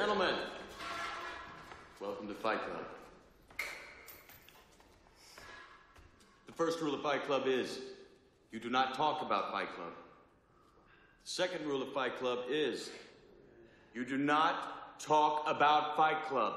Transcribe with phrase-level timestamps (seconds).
[0.00, 0.36] Gentlemen,
[2.00, 2.86] welcome to Fight Club.
[6.46, 7.68] The first rule of Fight Club is
[8.52, 9.94] you do not talk about Fight Club.
[11.26, 12.76] The second rule of Fight Club is
[13.96, 14.54] you do not
[15.10, 16.54] talk about Fight Club.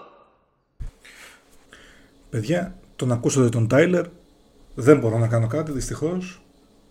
[2.29, 4.05] Παιδιά, τον ακούσατε τον Τάιλερ.
[4.75, 6.17] Δεν μπορώ να κάνω κάτι, δυστυχώ.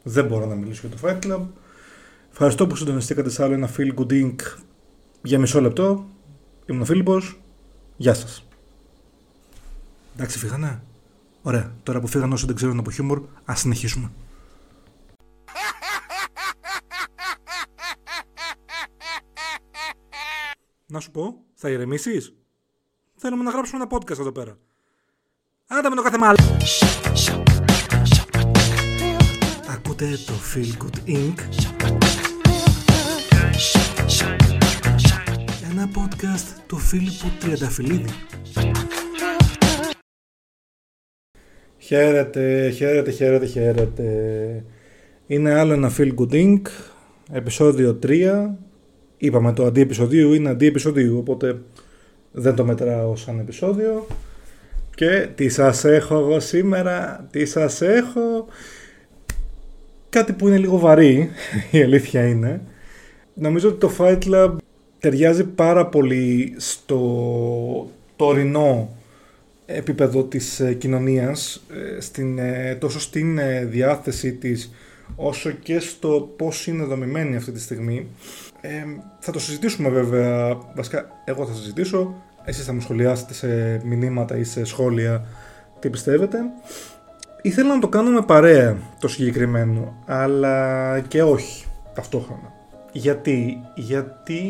[0.02, 1.46] Δεν μπορώ να μιλήσω για το Fight Club.
[2.30, 4.40] Ευχαριστώ που συντονιστήκατε σε άλλο ένα Feel Good Inc.
[5.22, 6.08] για μισό λεπτό.
[6.66, 7.40] Ήμουν ο Φίλιππος.
[7.96, 8.46] Γεια σας.
[10.14, 10.82] Εντάξει, φύγανε.
[11.42, 11.74] Ωραία.
[11.82, 14.10] Τώρα που φύγανε όσοι δεν ξέρουν από χιούμορ, ας συνεχίσουμε.
[20.86, 22.34] Να σου πω, θα ηρεμήσεις;
[23.16, 24.58] Θέλουμε να γράψουμε ένα podcast εδώ πέρα.
[25.66, 26.56] Άντε με το κάθε μάλλον.
[29.68, 32.03] Ακούτε το Feel Good Inc.
[35.76, 38.10] Ένα podcast του Φίλιππου Τριανταφυλλίδη.
[41.78, 44.04] Χαίρετε, χαίρετε, χαίρετε, χαίρετε.
[45.26, 46.60] Είναι άλλο ένα Feel Good Inc.
[47.32, 48.50] Επισόδιο 3.
[49.16, 51.60] Είπαμε το αντί επεισοδίου είναι αντί επεισοδίου, οπότε
[52.32, 54.06] δεν το μετράω σαν επεισόδιο.
[54.94, 58.46] Και τι σας έχω εγώ σήμερα, τι σας έχω.
[60.08, 61.30] Κάτι που είναι λίγο βαρύ,
[61.70, 62.60] η αλήθεια είναι.
[63.34, 64.56] Νομίζω ότι το Fight Club
[65.04, 68.96] ταιριάζει πάρα πολύ στο τωρινό
[69.66, 71.62] επίπεδο της ε, κοινωνίας,
[71.96, 74.70] ε, στην, ε, τόσο στην διάθεση της,
[75.16, 78.06] όσο και στο πώς είναι δομημένη αυτή τη στιγμή.
[79.18, 84.44] θα το συζητήσουμε βέβαια, βασικά εγώ θα συζητήσω, εσείς θα μου σχολιάσετε σε μηνύματα ή
[84.44, 85.26] σε σχόλια
[85.80, 86.38] τι πιστεύετε.
[87.42, 92.53] Ήθελα να το κάνουμε παρέα το συγκεκριμένο, αλλά και όχι ταυτόχρονα.
[92.96, 94.42] Γιατί, γιατί,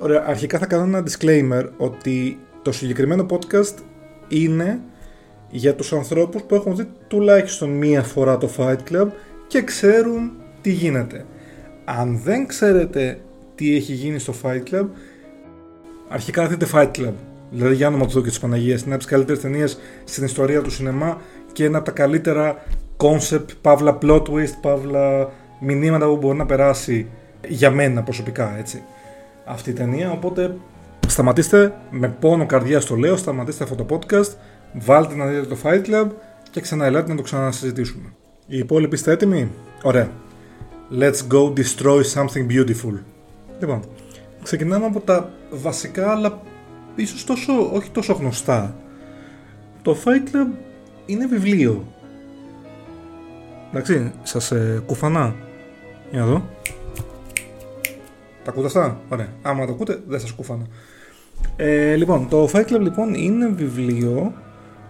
[0.00, 3.74] ωραία, αρχικά θα κάνω ένα disclaimer ότι το συγκεκριμένο podcast
[4.28, 4.80] είναι
[5.50, 9.06] για τους ανθρώπους που έχουν δει τουλάχιστον μία φορά το Fight Club
[9.46, 11.26] και ξέρουν τι γίνεται.
[11.84, 13.20] Αν δεν ξέρετε
[13.54, 14.86] τι έχει γίνει στο Fight Club,
[16.08, 17.12] αρχικά να δείτε Fight Club.
[17.50, 20.70] Δηλαδή για όνομα του και τη Παναγία, είναι από τις καλύτερες ταινίες στην ιστορία του
[20.70, 21.20] σινεμά
[21.52, 22.62] και ένα από τα καλύτερα
[22.96, 25.30] concept, παύλα plot twist, παύλα
[25.60, 27.08] μηνύματα που μπορεί να περάσει
[27.48, 28.82] για μένα προσωπικά έτσι
[29.44, 30.10] αυτή η ταινία.
[30.10, 30.56] Οπότε
[31.06, 34.32] σταματήστε με πόνο καρδιά στο λέω σταματήστε αυτό το podcast
[34.72, 36.08] βάλτε να δείτε το Fight Club
[36.50, 38.12] και ξαναελάτε να το ξανασυζητήσουμε.
[38.46, 39.50] Οι υπόλοιποι είστε έτοιμοι;
[39.82, 40.10] Ωραία.
[41.00, 42.98] Let's go destroy something beautiful.
[43.58, 43.82] Λοιπόν
[44.42, 46.42] ξεκινάμε από τα βασικά αλλά
[46.94, 48.76] ίσως τόσο, όχι τόσο γνωστά.
[49.82, 50.54] Το Fight Club
[51.06, 51.84] είναι βιβλίο.
[53.70, 55.34] Εντάξει σας ε, κουφανά.
[56.10, 56.42] Για να δω
[58.44, 59.28] τα ακούτε αυτά; Ωραία.
[59.42, 60.66] Άμα τα ακούτε, δεν σας κουφάνω.
[61.56, 64.32] Ε, λοιπόν, το Fight Club λοιπόν είναι βιβλίο.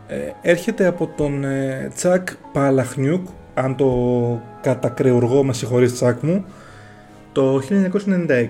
[0.06, 6.44] Ε, έρχεται από τον ε, Τσακ Παλαχνιούκ, αν το κατακρεουργώ με συγχωρείς Τσακ μου,
[7.32, 8.46] το 1996.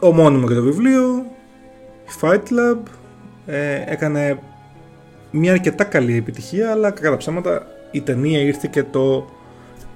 [0.00, 1.24] Ομώνυμο και το βιβλίο,
[2.20, 2.78] Fight Club,
[3.46, 4.38] ε, έκανε
[5.30, 9.30] μια αρκετά καλή επιτυχία, αλλά κατά ψέματα η ταινία ήρθε και το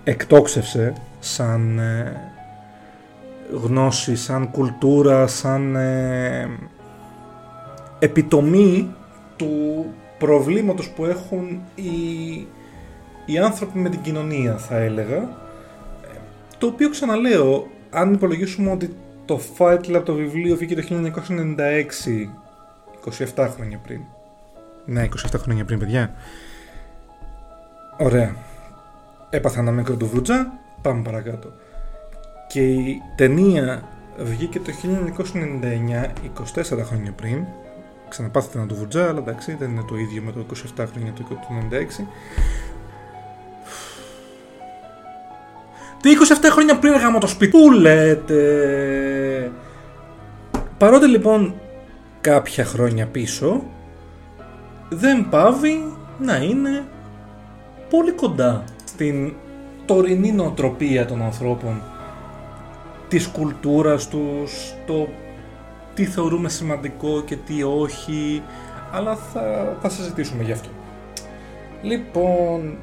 [0.05, 2.32] εκτόξευσε σαν ε,
[3.53, 6.51] γνώση, σαν κουλτούρα, σαν ε,
[7.99, 8.95] επιτομή
[9.37, 9.87] του
[10.19, 11.91] προβλήματος που έχουν οι,
[13.27, 15.29] οι άνθρωποι με την κοινωνία θα έλεγα.
[16.59, 21.05] Το οποίο ξαναλέω αν υπολογίσουμε ότι το Fight Club το βιβλίο βγήκε το 1996
[23.35, 24.01] 27 χρόνια πριν.
[24.85, 26.15] Ναι 27 χρόνια πριν παιδιά.
[27.99, 28.37] Ωραία.
[29.31, 30.53] Έπαθα ένα μικρό του βρουτζά
[30.83, 31.53] πάμε παρακάτω
[32.53, 33.83] και η ταινία
[34.19, 34.73] βγήκε το
[35.23, 36.07] 1999,
[36.63, 37.45] 24 χρόνια πριν.
[38.09, 40.45] Ξαναπάθετε να το βουτζά, αλλά εντάξει, δεν είναι το ίδιο με το
[40.79, 41.27] 27 χρόνια του
[42.01, 42.05] 1996.
[46.01, 46.11] Τι
[46.43, 47.51] 27 χρόνια πριν γάμω το σπίτι.
[47.51, 49.53] Πού λέτε;
[50.79, 51.55] Παρότι λοιπόν
[52.21, 53.63] κάποια χρόνια πίσω
[54.89, 56.85] δεν πάβει να είναι
[57.91, 59.33] πολύ κοντά στην
[59.85, 61.83] τωρινή νοοτροπία των ανθρώπων
[63.13, 65.09] της κουλτούρας τους, το
[65.95, 68.43] τι θεωρούμε σημαντικό και τι όχι,
[68.93, 70.69] αλλά θα, θα συζητήσουμε γι' αυτό.
[71.83, 72.79] Λοιπόν,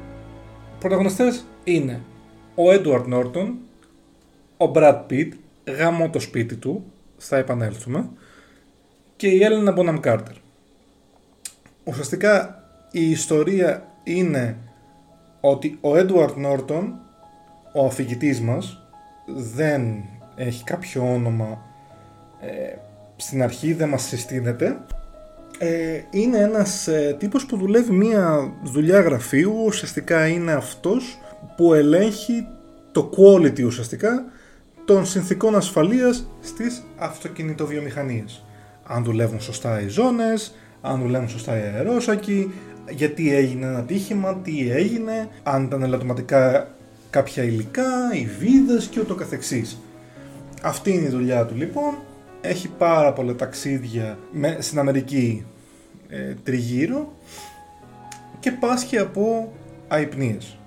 [0.78, 2.02] πρωταγωνιστές είναι
[2.54, 3.48] ο Edward Norton,
[4.56, 5.28] ο Brad Pitt,
[5.76, 6.84] γάμο το σπίτι του,
[7.16, 8.08] θα επανέλθουμε,
[9.16, 10.36] και η Έλενα Bonham Carter.
[11.84, 14.56] Ουσιαστικά η ιστορία είναι
[15.40, 16.84] ότι ο Edward Norton,
[17.74, 18.82] ο αφηγητής μας,
[19.54, 20.04] δεν
[20.46, 21.62] έχει κάποιο όνομα
[22.40, 22.76] ε,
[23.16, 24.78] στην αρχή δεν μας συστήνεται
[25.58, 31.18] ε, είναι ένας ε, τύπος που δουλεύει μια δουλειά γραφείου ουσιαστικά είναι αυτός
[31.56, 32.46] που ελέγχει
[32.92, 34.24] το quality ουσιαστικά
[34.84, 38.44] των συνθήκων ασφαλείας στις αυτοκινητοβιομηχανίες
[38.92, 42.52] αν δουλεύουν σωστά οι ζώνες, αν δουλεύουν σωστά οι αερόσακοι
[42.90, 46.68] γιατί έγινε ένα τύχημα, τι έγινε, αν ήταν ελαττωματικά
[47.10, 49.78] κάποια υλικά, οι βίδες και ούτω καθεξής.
[50.62, 51.94] Αυτή είναι η δουλειά του λοιπόν.
[52.40, 55.44] Έχει πάρα πολλά ταξίδια με, στην Αμερική
[56.08, 57.12] ε, τριγύρω
[58.40, 59.52] και πάσχει από
[59.88, 60.58] αϊπνίες.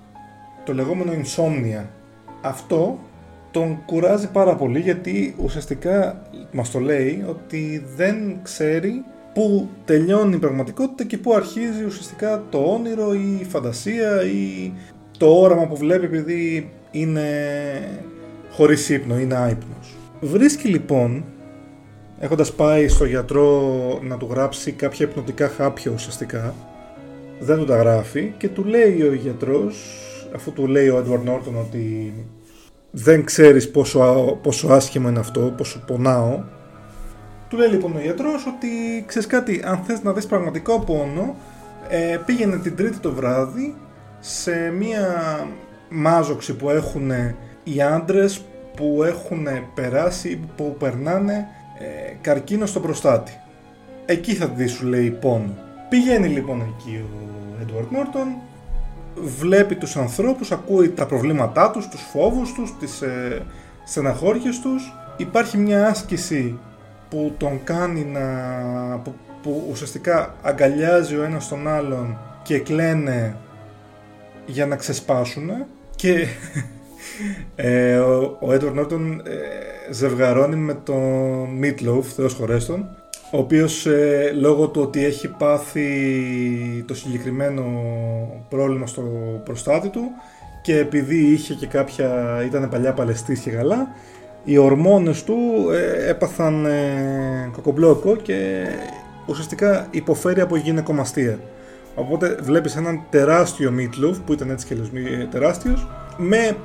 [0.64, 1.84] Το λεγόμενο insomnia.
[2.42, 2.98] Αυτό
[3.50, 9.04] τον κουράζει πάρα πολύ γιατί ουσιαστικά μας το λέει ότι δεν ξέρει
[9.34, 14.72] πού τελειώνει η πραγματικότητα και πού αρχίζει ουσιαστικά το όνειρο ή η φαντασία ή
[15.18, 17.30] το όραμα που βλέπει επειδή είναι
[18.56, 19.96] χωρίς ύπνο, είναι άϊπνος.
[20.20, 21.24] Βρίσκει λοιπόν,
[22.20, 23.60] έχοντας πάει στο γιατρό
[24.02, 26.54] να του γράψει κάποια υπνοτικά χάπια ουσιαστικά,
[27.40, 29.98] δεν του τα γράφει και του λέει ο γιατρός,
[30.34, 32.14] αφού του λέει ο Edward Norton ότι
[32.90, 36.42] δεν ξέρεις πόσο, πόσο άσχημο είναι αυτό, πόσο πονάω,
[37.48, 38.68] του λέει λοιπόν ο γιατρός ότι
[39.06, 41.36] ξέρεις κάτι, αν θες να δεις πραγματικό πόνο,
[41.88, 43.74] ε, πήγαινε την τρίτη το βράδυ
[44.20, 45.06] σε μία
[45.88, 47.10] μάζοξη που έχουν
[47.64, 48.40] οι άντρες
[48.76, 53.32] που έχουν περάσει, που περνάνε ε, καρκίνο στο προστάτη.
[54.06, 55.54] Εκεί θα δεις σου λέει πόνο.
[55.88, 58.26] Πηγαίνει λοιπόν εκεί ο Edward Norton,
[59.38, 63.42] βλέπει τους ανθρώπους, ακούει τα προβλήματά τους, τους φόβους τους, τις ε,
[63.84, 64.92] στεναχώριες τους.
[65.16, 66.58] Υπάρχει μια άσκηση
[67.08, 68.20] που τον κάνει να...
[68.98, 73.36] που, που ουσιαστικά αγκαλιάζει ο ένας τον άλλον και κλαίνε
[74.46, 75.50] για να ξεσπάσουν
[75.96, 76.26] και
[77.56, 82.86] ε, ο, ο Edward Norton ε, ζευγαρώνει με τον Meatloaf, Θεός χωρέστον,
[83.30, 85.88] ο οποίος ε, λόγω του ότι έχει πάθει
[86.86, 87.64] το συγκεκριμένο
[88.48, 89.02] πρόβλημα στο
[89.44, 90.02] προστάτη του
[90.62, 93.88] και επειδή είχε και κάποια, ήταν παλιά παλαιστής και καλά,
[94.44, 95.36] οι ορμόνες του
[95.72, 98.66] ε, έπαθαν ε, κοκομπλόκο και
[99.26, 101.38] ουσιαστικά υποφέρει από γυναικομαστία.
[101.94, 104.90] Οπότε βλέπεις έναν τεράστιο Meatloaf που ήταν έτσι και λες
[105.30, 106.56] τεράστιος με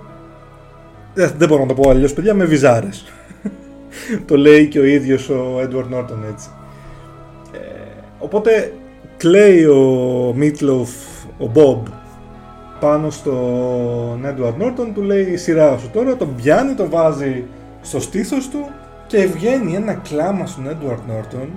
[1.19, 3.05] δεν, δεν μπορώ να το πω αλλιώς παιδιά με βυζάρες.
[4.27, 6.49] Το λέει και ο ίδιος ο Edward Norton έτσι.
[7.53, 7.57] Ε,
[8.19, 8.73] οπότε
[9.17, 10.87] κλαίει ο Meatloaf
[11.39, 11.91] ο Bob
[12.79, 17.43] πάνω στον Edward Norton του λέει σειρά σου τώρα τον πιάνει, το βάζει
[17.81, 18.69] στο στήθος του
[19.07, 21.47] και βγαίνει ένα κλάμα στον Edward Norton.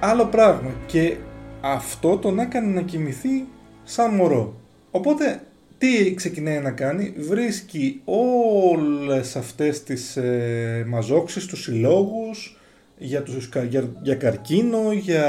[0.00, 1.16] Άλλο πράγμα και
[1.60, 3.46] αυτό τον έκανε να κοιμηθεί
[3.84, 4.54] σαν μωρό.
[4.90, 5.40] Οπότε
[5.78, 12.56] τι ξεκινάει να κάνει, βρίσκει όλες αυτές τις ε, μαζόξεις, τους συλλόγους
[12.98, 15.24] για, τους, για, για καρκίνο, για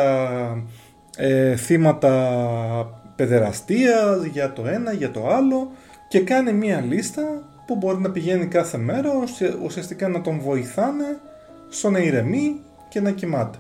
[1.18, 5.72] ε, θύματα παιδεραστίας, για το ένα, για το άλλο
[6.08, 7.24] και κάνει μία λίστα
[7.66, 9.10] που μπορεί να πηγαίνει κάθε μέρα
[9.64, 11.20] ουσιαστικά να τον βοηθάνε
[11.70, 13.58] στο να ηρεμεί και να κοιμάται.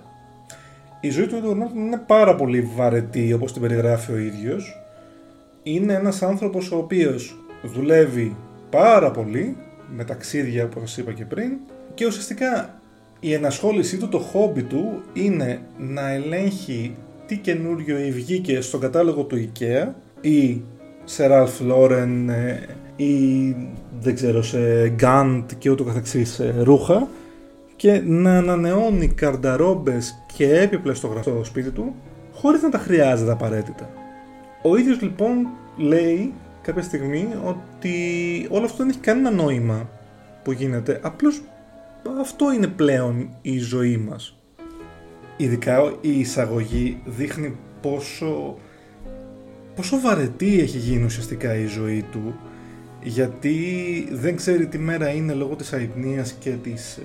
[0.99, 4.81] Η ζωή του Edward είναι πάρα πολύ βαρετή όπως την περιγράφει ο ίδιος.
[5.63, 8.35] Είναι ένας άνθρωπος ο οποίος δουλεύει
[8.69, 9.57] πάρα πολύ
[9.95, 11.51] με ταξίδια όπως σας είπα και πριν
[11.93, 12.79] και ουσιαστικά
[13.19, 16.95] η ενασχόλησή του, το χόμπι του είναι να ελέγχει
[17.25, 19.87] τι καινούριο βγήκε στον κατάλογο του IKEA
[20.21, 20.61] ή
[21.03, 23.55] σε Ralph Lauren ε, ή
[23.99, 27.07] δεν ξέρω σε Gant και ούτω καθεξής ε, ρούχα
[27.75, 31.95] και να ανανεώνει καρνταρόμπες και έπιπλες στο γραφείο στο σπίτι του
[32.33, 33.89] χωρίς να τα χρειάζεται απαραίτητα.
[34.61, 35.47] Ο ίδιος λοιπόν
[35.77, 37.93] λέει κάποια στιγμή ότι
[38.49, 39.89] όλο αυτό δεν έχει κανένα νόημα
[40.43, 41.41] που γίνεται, απλώς
[42.19, 44.37] αυτό είναι πλέον η ζωή μας.
[45.37, 48.57] Ειδικά η εισαγωγή δείχνει πόσο,
[49.75, 52.35] πόσο βαρετή έχει γίνει ουσιαστικά η ζωή του
[53.03, 57.01] γιατί δεν ξέρει τι μέρα είναι λόγω της αϊπνίας και της ε,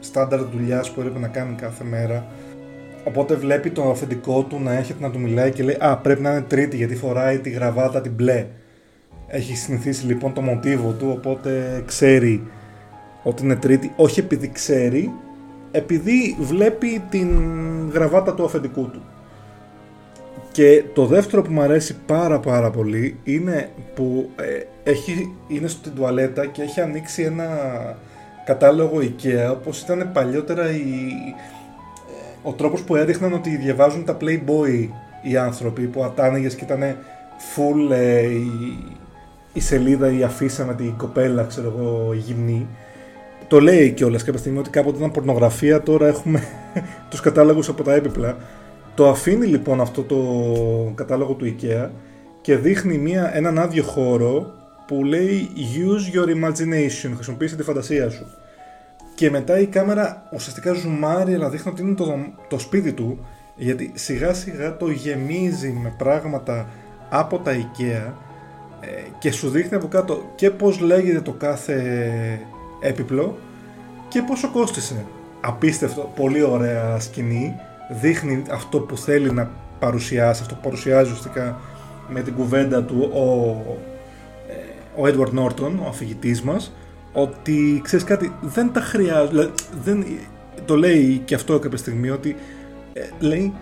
[0.00, 2.26] στάνταρ δουλειάς που έπρεπε να κάνει κάθε μέρα.
[3.06, 6.30] Οπότε βλέπει το αφεντικό του να έρχεται να του μιλάει και λέει Α, πρέπει να
[6.30, 8.46] είναι τρίτη γιατί φοράει τη γραβάτα την μπλε.
[9.26, 12.46] Έχει συνηθίσει λοιπόν το μοτίβο του, οπότε ξέρει
[13.22, 13.92] ότι είναι τρίτη.
[13.96, 15.12] Όχι επειδή ξέρει,
[15.70, 17.28] επειδή βλέπει την
[17.92, 19.02] γραβάτα του αφεντικού του.
[20.52, 25.94] Και το δεύτερο που μου αρέσει πάρα πάρα πολύ είναι που ε, έχει, είναι στην
[25.94, 27.48] τουαλέτα και έχει ανοίξει ένα
[28.44, 31.08] κατάλογο IKEA όπως ήταν παλιότερα η,
[32.46, 34.88] ο τρόπος που έδειχναν ότι διαβάζουν τα Playboy
[35.22, 36.96] οι άνθρωποι που ατάνεγες και ήταν
[37.54, 38.50] full ε, η,
[39.52, 42.66] η, σελίδα, η αφίσα με την κοπέλα, ξέρω εγώ, γυμνή
[43.48, 46.42] το λέει κιόλας κάποια στιγμή ότι κάποτε ήταν πορνογραφία, τώρα έχουμε
[47.10, 48.36] τους κατάλογους από τα έπιπλα.
[48.94, 50.16] Το αφήνει λοιπόν αυτό το
[50.94, 51.88] κατάλογο του IKEA
[52.40, 54.52] και δείχνει μια, έναν άδειο χώρο
[54.86, 58.26] που λέει Use your imagination, χρησιμοποίησε τη φαντασία σου.
[59.16, 62.16] Και μετά η κάμερα ουσιαστικά ζουμάρει, αλλά δείχνει ότι είναι το,
[62.48, 66.68] το σπίτι του, γιατί σιγά σιγά το γεμίζει με πράγματα
[67.08, 68.12] από τα IKEA
[68.80, 68.86] ε,
[69.18, 71.78] και σου δείχνει από κάτω και πώς λέγεται το κάθε
[72.80, 73.38] έπιπλο
[74.08, 75.04] και πόσο κόστισε.
[75.40, 77.54] Απίστευτο, πολύ ωραία σκηνή,
[78.00, 81.60] δείχνει αυτό που θέλει να παρουσιάσει, αυτό που παρουσιάζει ουσιαστικά
[82.08, 83.24] με την κουβέντα του ο,
[84.50, 86.72] ε, ο Edward Norton, ο αφηγητής μας,
[87.18, 89.50] ότι ξέρεις κάτι, δεν τα χρειάζεται,
[89.82, 90.04] δεν,
[90.64, 92.36] το λέει και αυτό κάποια στιγμή, ότι
[92.92, 93.52] ε, λέει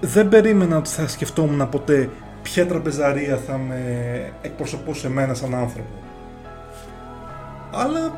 [0.00, 2.08] δεν περίμενα ότι θα σκεφτόμουν ποτέ
[2.42, 3.82] ποια τραπεζαρία θα με
[4.42, 6.02] εκπροσωπούσε εμένα σαν άνθρωπο.
[7.72, 8.12] Αλλά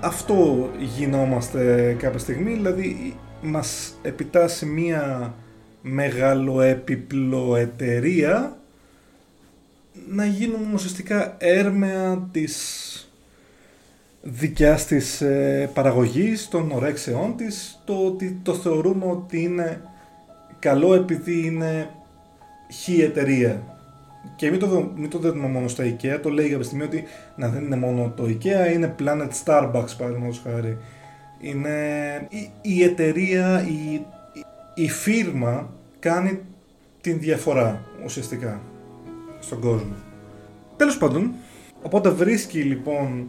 [0.00, 5.34] αυτό γινόμαστε κάποια στιγμή, δηλαδή μας επιτάσσει μία
[5.82, 8.56] μεγαλοέπιπλο εταιρεία
[10.08, 12.95] να γίνουμε ουσιαστικά έρμεα της
[14.28, 19.80] δικιάς της ε, παραγωγής, των ορέξεών της, το ότι το θεωρούμε ότι είναι
[20.58, 21.90] καλό επειδή είναι
[22.72, 23.62] χι εταιρεία.
[24.36, 27.04] Και μην το, μην το δούμε μόνο στα IKEA, το λέει για στιγμή ότι
[27.36, 30.78] να δεν είναι μόνο το IKEA, είναι Planet Starbucks παραδείγματος χάρη.
[31.40, 31.70] Είναι
[32.28, 34.06] η, η εταιρεία, η,
[34.74, 36.40] η φύρμα κάνει
[37.00, 38.60] την διαφορά ουσιαστικά
[39.40, 39.94] στον κόσμο.
[40.76, 41.32] Τέλος πάντων,
[41.82, 43.28] οπότε βρίσκει λοιπόν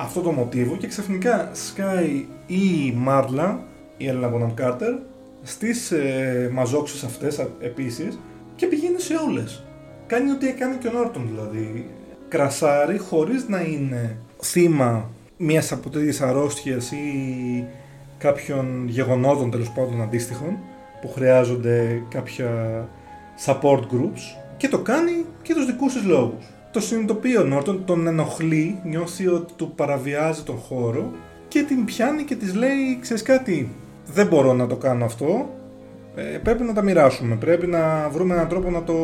[0.00, 3.60] αυτό το μοτίβο και ξαφνικά σκάει η Μάρλα,
[3.96, 4.94] η Έλληνα Bonham Κάρτερ,
[5.42, 8.18] στις ε, μαζόξεις αυτές επίσης
[8.56, 9.62] και πηγαίνει σε όλες.
[10.06, 11.88] Κάνει ό,τι έκανε και ο Νόρτον δηλαδή.
[12.28, 17.66] Κρασάρει χωρίς να είναι θύμα μιας από τέτοιες αρρώστιες ή
[18.18, 20.58] κάποιων γεγονότων τέλος πάντων αντίστοιχων
[21.00, 22.50] που χρειάζονται κάποια
[23.46, 26.44] support groups και το κάνει και τους δικούς της λόγους.
[26.70, 31.12] Το συνειδητοποιεί ο Νόρτον, τον ενοχλεί, νιώθει ότι του παραβιάζει τον χώρο
[31.48, 33.70] και την πιάνει και της λέει ξέρεις κάτι,
[34.06, 35.48] δεν μπορώ να το κάνω αυτό,
[36.14, 38.94] ε, πρέπει να τα μοιράσουμε, πρέπει να βρούμε έναν τρόπο να το...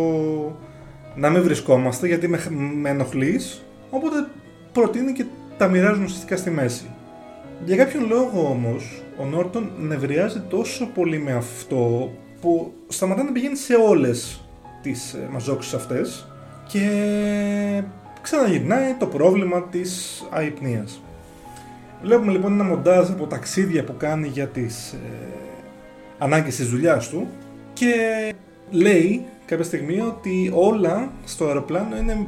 [1.14, 2.40] να μην βρισκόμαστε γιατί με,
[2.80, 4.26] με ενοχλείς, οπότε
[4.72, 5.24] προτείνει και
[5.56, 6.86] τα μοιράζουν ουσιαστικά στη μέση.
[7.64, 13.56] Για κάποιον λόγο όμως, ο Νόρτον νευριάζει τόσο πολύ με αυτό που σταματά να πηγαίνει
[13.56, 14.48] σε όλες
[14.82, 16.28] τις ε, μαζόξεις αυτές
[16.66, 17.82] και
[18.22, 21.02] ξαναγυρνάει το πρόβλημα της αϊπνίας.
[22.02, 24.98] Βλέπουμε λοιπόν ένα μοντάζ από ταξίδια που κάνει για τις ε,
[26.18, 27.28] ανάγκες της δουλειάς του
[27.72, 27.94] και
[28.70, 32.26] λέει κάποια στιγμή ότι όλα στο αεροπλάνο είναι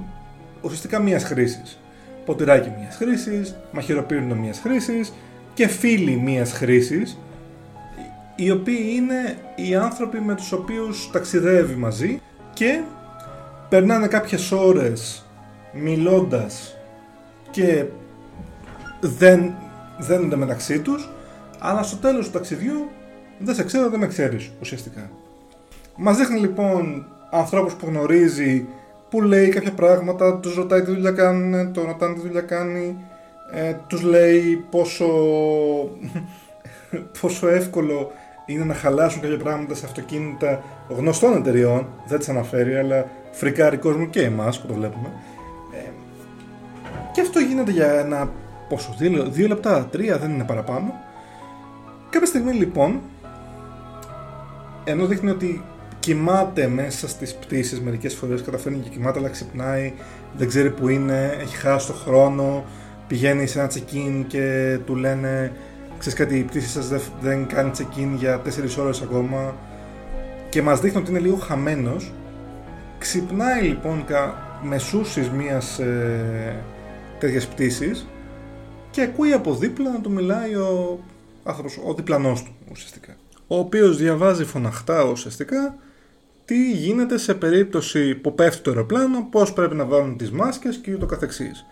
[0.62, 1.80] ουσιαστικά μίας χρήσης.
[2.24, 5.12] Ποτηράκι μίας χρήσης, μαχαιροπύρινο μίας χρήσης
[5.54, 7.18] και φίλοι μίας χρήσης
[8.36, 12.20] οι οποίοι είναι οι άνθρωποι με τους οποίους ταξιδεύει μαζί
[12.52, 12.80] και
[13.68, 15.26] περνάνε κάποιες ώρες
[15.72, 16.76] μιλώντας
[17.50, 17.84] και
[19.00, 19.54] δεν
[19.98, 21.10] δένονται μεταξύ τους
[21.58, 22.88] αλλά στο τέλος του ταξιδιού
[23.38, 25.10] δεν σε ξέρω, δεν με ξέρεις ουσιαστικά.
[25.96, 28.66] Μας δείχνει λοιπόν ανθρώπους που γνωρίζει
[29.10, 32.96] που λέει κάποια πράγματα, τους ρωτάει τι δουλειά κάνουν, το ρωτάνε τι δουλειά κάνει,
[33.52, 35.06] ε, τους λέει πόσο,
[37.20, 38.10] πόσο εύκολο
[38.46, 44.06] είναι να χαλάσουν κάποια πράγματα σε αυτοκίνητα γνωστών εταιριών, δεν τις αναφέρει, αλλά φρικάρει κόσμο
[44.06, 45.12] και εμάς που το βλέπουμε.
[45.72, 45.88] Ε,
[47.12, 48.30] και αυτό γίνεται για ένα
[48.68, 50.94] πόσο, δύο, δύο λεπτά, τρία, δεν είναι παραπάνω.
[52.10, 53.00] Κάποια στιγμή λοιπόν,
[54.84, 55.62] ενώ δείχνει ότι
[55.98, 59.92] κοιμάται μέσα στις πτήσεις μερικές φορές, καταφέρνει και κοιμάται αλλά ξυπνάει,
[60.36, 62.64] δεν ξέρει που είναι, έχει χάσει το χρόνο,
[63.06, 65.52] πηγαίνει σε ένα check-in και του λένε
[65.98, 66.88] ξέρεις κάτι η πτήση σας
[67.20, 69.54] δεν κάνει check-in για 4 ώρες ακόμα
[70.48, 72.12] και μας δείχνει ότι είναι λίγο χαμένος
[72.98, 74.04] ξυπνάει λοιπόν
[74.62, 76.64] μεσούσης μιας ε,
[77.18, 78.06] τέτοιας πτήσης
[78.90, 81.00] και ακούει από δίπλα να του μιλάει ο
[81.44, 85.76] άνθρωπος, ο διπλανός του ουσιαστικά ο οποίος διαβάζει φωναχτά ουσιαστικά
[86.44, 90.94] τι γίνεται σε περίπτωση που πέφτει το αεροπλάνο, πώς πρέπει να βάλουν τις μάσκες και
[90.94, 91.66] ούτω καθεξής.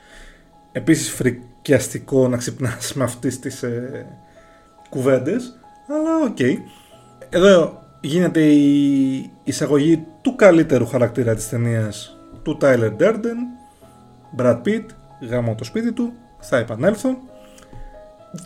[0.72, 4.06] Επίσης φρικιαστικό να ξυπνάς με αυτές τις ε,
[4.88, 6.36] κουβέντες, αλλά OK.
[6.38, 6.56] Okay.
[7.28, 13.38] Εδώ γίνεται η εισαγωγή του καλύτερου χαρακτήρα της ταινίας του Tyler Durden,
[14.36, 14.84] Brad Pitt,
[15.28, 17.18] γάμο το σπίτι του, θα επανέλθω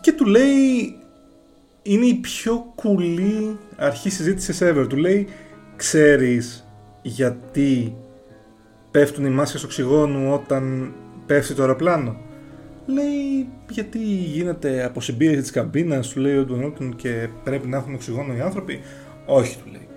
[0.00, 0.96] και του λέει
[1.82, 4.86] είναι η πιο κουλή αρχή συζήτησης ever.
[4.88, 5.28] Του λέει
[5.76, 6.66] ξέρεις
[7.02, 7.96] γιατί
[8.90, 10.94] πέφτουν οι μάσκες οξυγόνου όταν
[11.26, 12.16] πέφτει το αεροπλάνο;
[12.86, 18.34] Λέει γιατί γίνεται αποσυμπίεση της καμπίνας, του λέει ο Ντουανότον και πρέπει να έχουν οξυγόνο
[18.34, 18.80] οι άνθρωποι;
[19.26, 19.87] Όχι, του λέει.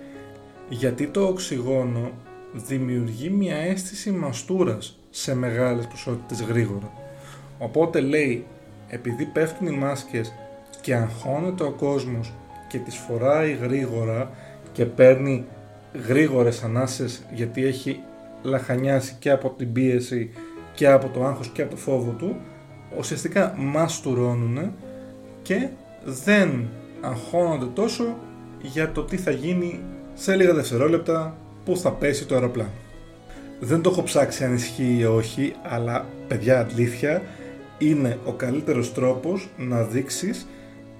[0.72, 2.10] Γιατί το οξυγόνο
[2.52, 6.92] δημιουργεί μια αίσθηση μαστούρας σε μεγάλες ποσότητες γρήγορα.
[7.58, 8.44] Οπότε λέει,
[8.88, 10.32] επειδή πέφτουν οι μάσκες
[10.80, 12.32] και αγχώνεται ο κόσμος
[12.68, 14.30] και τις φοράει γρήγορα
[14.72, 15.44] και παίρνει
[16.06, 18.00] γρήγορες ανάσες γιατί έχει
[18.42, 20.30] λαχανιάσει και από την πίεση
[20.74, 22.36] και από το άγχος και από το φόβο του
[22.98, 24.72] ουσιαστικά μαστουρώνουν
[25.42, 25.68] και
[26.04, 26.68] δεν
[27.00, 28.16] αγχώνονται τόσο
[28.62, 29.80] για το τι θα γίνει
[30.22, 32.70] σε λίγα δευτερόλεπτα που θα πέσει το αεροπλάνο.
[33.60, 37.22] Δεν το έχω ψάξει αν ισχύει ή όχι, αλλά παιδιά αλήθεια
[37.78, 40.46] είναι ο καλύτερος τρόπος να δείξεις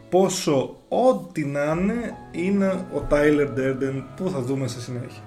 [0.09, 5.23] πόσο ό,τι να είναι είναι ο Tyler Durden που θα δούμε στη συνέχεια.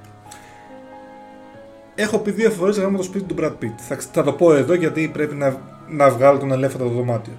[1.95, 3.75] Έχω πει δύο φορές γάμω το σπίτι του Brad Pitt.
[3.77, 7.33] Θα, θα το πω εδώ γιατί πρέπει να, να βγάλω τον ελέφαντα το δωμάτιο.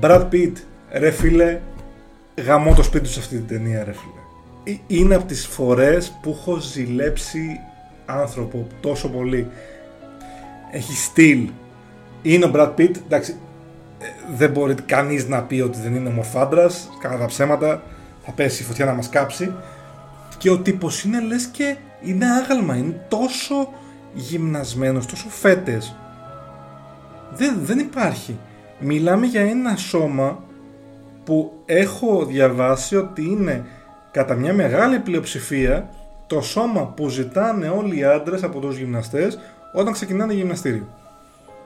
[0.00, 0.52] Brad Pitt,
[0.90, 1.60] ρε φίλε,
[2.44, 4.21] γαμώ το σπίτι του σε αυτή την ταινία ρε φίλε.
[4.64, 7.60] Ε, είναι από τις φορές που έχω ζηλέψει
[8.06, 9.48] άνθρωπο τόσο πολύ.
[10.70, 11.48] Έχει στυλ.
[12.22, 13.36] Είναι ο Brad Pitt, εντάξει,
[13.98, 17.82] ε, δεν μπορεί κανείς να πει ότι δεν είναι ομορφάντρας, κατά τα ψέματα,
[18.24, 19.54] θα πέσει η φωτιά να μας κάψει.
[20.38, 23.72] Και ο τύπος είναι λες και είναι άγαλμα, είναι τόσο
[24.14, 25.96] γυμνασμένος, τόσο φέτες.
[27.30, 28.38] Δεν, δεν υπάρχει.
[28.78, 30.44] Μιλάμε για ένα σώμα
[31.24, 33.64] που έχω διαβάσει ότι είναι
[34.12, 35.88] κατά μια μεγάλη πλειοψηφία
[36.26, 39.38] το σώμα που ζητάνε όλοι οι άντρες από τους γυμναστές
[39.72, 40.88] όταν ξεκινάνε γυμναστήριο.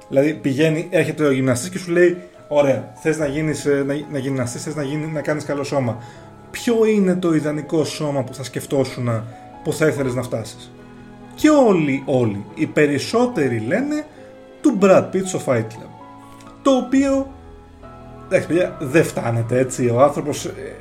[0.09, 4.19] Δηλαδή πηγαίνει, έρχεται ο γυμναστής και σου λέει Ωραία, θες να, γίνεις, ε, να, να
[4.19, 5.99] γυμναστείς, θες να, γίνεις, να κάνεις καλό σώμα.
[6.51, 9.23] Ποιο είναι το ιδανικό σώμα που θα σκεφτόσουν
[9.63, 10.73] που θα ήθελες να φτάσεις;
[11.35, 14.07] Και όλοι, όλοι, οι περισσότεροι λένε
[14.61, 15.91] του Brad Pitt στο Fight Club.
[16.63, 17.33] Το οποίο,
[18.27, 19.89] εντάξει παιδιά, δεν φτάνεται έτσι.
[19.89, 20.76] Ο άνθρωπος ε,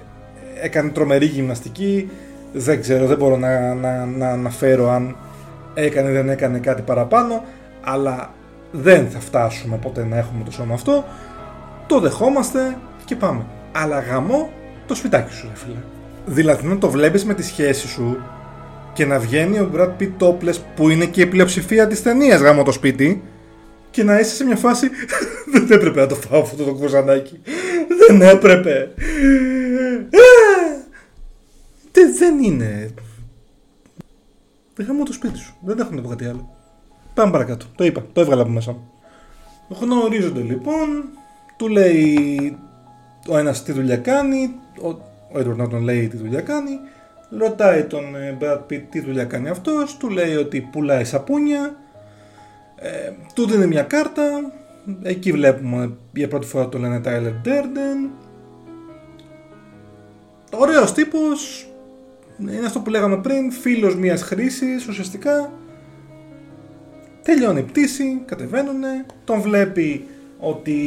[0.65, 2.09] έκανε τρομερή γυμναστική,
[2.53, 5.15] δεν ξέρω, δεν μπορώ να, να, να αναφέρω αν
[5.73, 7.43] έκανε ή δεν έκανε κάτι παραπάνω,
[7.83, 8.33] αλλά
[8.71, 11.05] δεν θα φτάσουμε ποτέ να έχουμε το σώμα αυτό.
[11.87, 13.45] Το δεχόμαστε και πάμε.
[13.71, 14.49] Αλλά γαμώ
[14.87, 15.79] το σπιτάκι σου, ρε φίλε.
[16.25, 18.17] Δηλαδή να το βλέπεις με τη σχέση σου
[18.93, 22.63] και να βγαίνει ο Brad Pitt topless που είναι και η πλειοψηφία της ταινίας γάμο
[22.63, 23.23] το σπίτι
[23.91, 24.89] και να είσαι σε μια φάση
[25.53, 27.39] δεν έπρεπε να το φάω αυτό το κουζανάκι
[28.07, 28.93] δεν έπρεπε
[32.17, 32.93] δεν είναι.
[34.75, 35.55] Δεν γάμω το σπίτι σου.
[35.61, 36.55] Δεν έχω να πω κάτι άλλο.
[37.13, 37.65] Πάμε παρακάτω.
[37.75, 38.05] Το είπα.
[38.13, 38.91] Το έβγαλα από μέσα μου.
[39.69, 41.09] Γνωρίζονται λοιπόν.
[41.57, 42.57] Του λέει
[43.27, 44.55] ο ένας τι δουλειά κάνει.
[44.81, 46.79] Ο, ο Edward Norton λέει τι δουλειά κάνει.
[47.29, 51.75] Ρωτάει τον ε, Brad Pitt τι δουλειά κάνει αυτός, του λέει ότι πουλάει σαπούνια,
[52.75, 54.51] ε, του δίνει μια κάρτα,
[55.03, 58.24] εκεί βλέπουμε για πρώτη φορά το λένε Tyler Durden.
[60.59, 61.67] Ωραίος τύπος,
[62.39, 65.51] είναι αυτό που λέγαμε πριν, φίλος μιας χρήσης ουσιαστικά.
[67.23, 70.07] Τελειώνει η πτήση, κατεβαίνουνε, τον βλέπει
[70.39, 70.77] ότι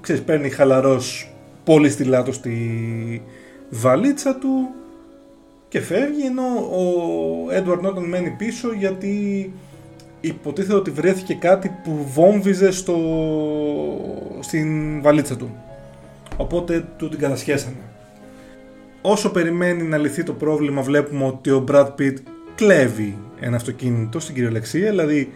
[0.00, 1.32] ξέρεις, παίρνει χαλαρός
[1.64, 3.22] πολύ στυλάτο στη
[3.70, 4.68] βαλίτσα του
[5.68, 9.52] και φεύγει ενώ ο Έντουαρντ Νότον μένει πίσω γιατί
[10.20, 12.96] υποτίθεται ότι βρέθηκε κάτι που βόμβιζε στο...
[14.40, 15.56] στην βαλίτσα του.
[16.36, 17.89] Οπότε του την κατασχέσανε.
[19.02, 22.14] Όσο περιμένει να λυθεί το πρόβλημα βλέπουμε ότι ο Brad Pitt
[22.54, 25.32] κλέβει ένα αυτοκίνητο στην κυριολεξία, δηλαδή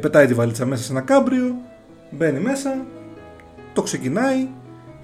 [0.00, 1.54] πετάει τη βαλίτσα μέσα σε ένα κάμπριο,
[2.10, 2.86] μπαίνει μέσα,
[3.72, 4.48] το ξεκινάει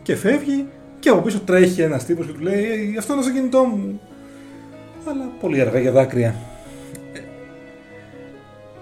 [0.02, 0.66] και φεύγει
[0.98, 4.00] και από πίσω τρέχει ένας τύπος και του λέει αυτό είναι το αυτοκίνητό μου
[5.08, 6.34] αλλά πολύ αργά για δάκρυα.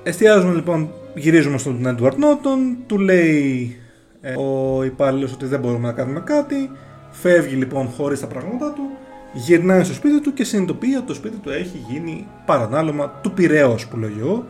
[0.03, 3.77] Εστιάζουμε λοιπόν, γυρίζουμε στον Edward Norton, του λέει
[4.21, 6.71] ε, ο υπάλληλος ότι δεν μπορούμε να κάνουμε κάτι,
[7.13, 8.91] φεύγει λοιπόν χωρίς τα πράγματα του,
[9.33, 13.87] γυρνάει στο σπίτι του και συνειδητοποιεί ότι το σπίτι του έχει γίνει παρανάλωμα του πυρέως
[13.87, 14.47] που λέω εγώ,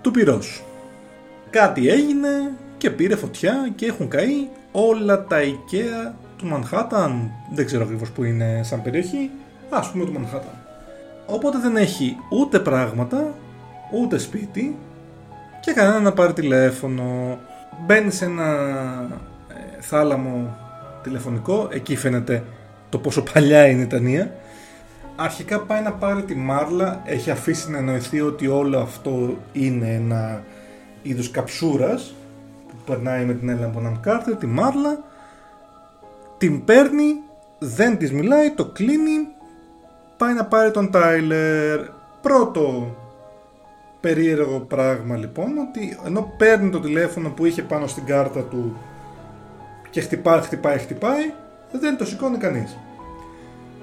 [0.00, 0.64] του πυρός.
[1.50, 2.28] Κάτι έγινε
[2.76, 8.24] και πήρε φωτιά και έχουν καεί όλα τα IKEA του Μανχάταν, δεν ξέρω ακριβώς που
[8.24, 9.30] είναι σαν περιοχή,
[9.70, 10.54] ας πούμε του Μανχάταν.
[11.26, 13.34] Οπότε δεν έχει ούτε πράγματα,
[13.92, 14.76] ούτε σπίτι
[15.60, 17.38] και κανένα να πάρει τηλέφωνο.
[17.86, 18.44] Μπαίνει σε ένα
[19.48, 20.56] ε, θάλαμο
[21.02, 22.44] τηλεφωνικό, εκεί φαίνεται
[22.88, 24.34] το πόσο παλιά είναι η ταινία.
[25.16, 30.42] Αρχικά πάει να πάρει τη Μάρλα, έχει αφήσει να εννοηθεί ότι όλο αυτό είναι ένα
[31.02, 32.14] είδος καψούρας
[32.68, 35.04] που περνάει με την Έλληνα Μποναμ Κάρτερ, τη Μάρλα,
[36.38, 37.14] την παίρνει,
[37.58, 39.28] δεν της μιλάει, το κλείνει,
[40.16, 41.80] πάει να πάρει τον Τάιλερ.
[42.20, 42.96] Πρώτο
[44.00, 48.76] περίεργο πράγμα λοιπόν ότι ενώ παίρνει το τηλέφωνο που είχε πάνω στην κάρτα του
[49.90, 51.32] και χτυπάει, χτυπάει, χτυπάει,
[51.72, 52.78] δεν το σηκώνει κανείς.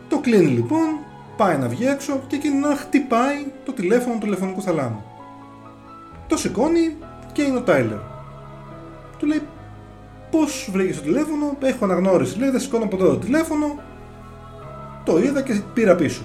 [0.10, 1.00] Το κλείνει λοιπόν,
[1.38, 5.04] πάει να βγει έξω και εκείνη να χτυπάει το τηλέφωνο του τηλεφωνικού θαλάμου.
[6.28, 6.96] Το σηκώνει
[7.32, 7.98] και είναι ο Τάιλερ.
[9.20, 9.41] Του λέει
[10.32, 12.39] πώς βρήκες το τηλέφωνο, έχω αναγνώριση.
[12.39, 13.80] Λέει δεν σηκώνω από εδώ το τηλέφωνο,
[15.04, 16.22] το είδα και πήρα πίσω.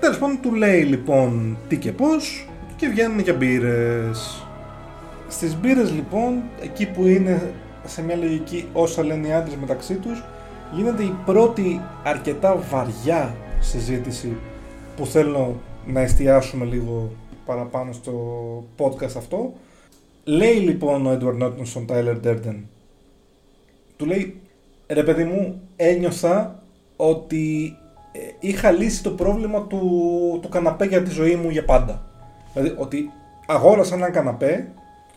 [0.00, 4.46] Τέλος πάντων του λέει λοιπόν τι και πώς και βγαίνουν για μπύρες.
[5.28, 7.52] Στις μπύρες λοιπόν, εκεί που είναι
[7.86, 10.24] σε μια λογική όσα λένε οι άντρες μεταξύ τους,
[10.72, 14.36] γίνεται η πρώτη αρκετά βαριά συζήτηση
[14.96, 17.10] που θέλω να εστιάσουμε λίγο
[17.46, 18.12] παραπάνω στο
[18.78, 19.52] podcast αυτό.
[20.24, 22.56] Λέει λοιπόν ο Edward Norton στον Tyler Durden
[23.96, 24.40] του λέει
[24.86, 26.62] ρε παιδί μου ένιωθα
[26.96, 27.76] ότι
[28.12, 29.80] ε, είχα λύσει το πρόβλημα του,
[30.42, 32.06] του καναπέ για τη ζωή μου για πάντα.
[32.52, 33.10] Δηλαδή ότι
[33.46, 34.72] αγόρασα έναν καναπέ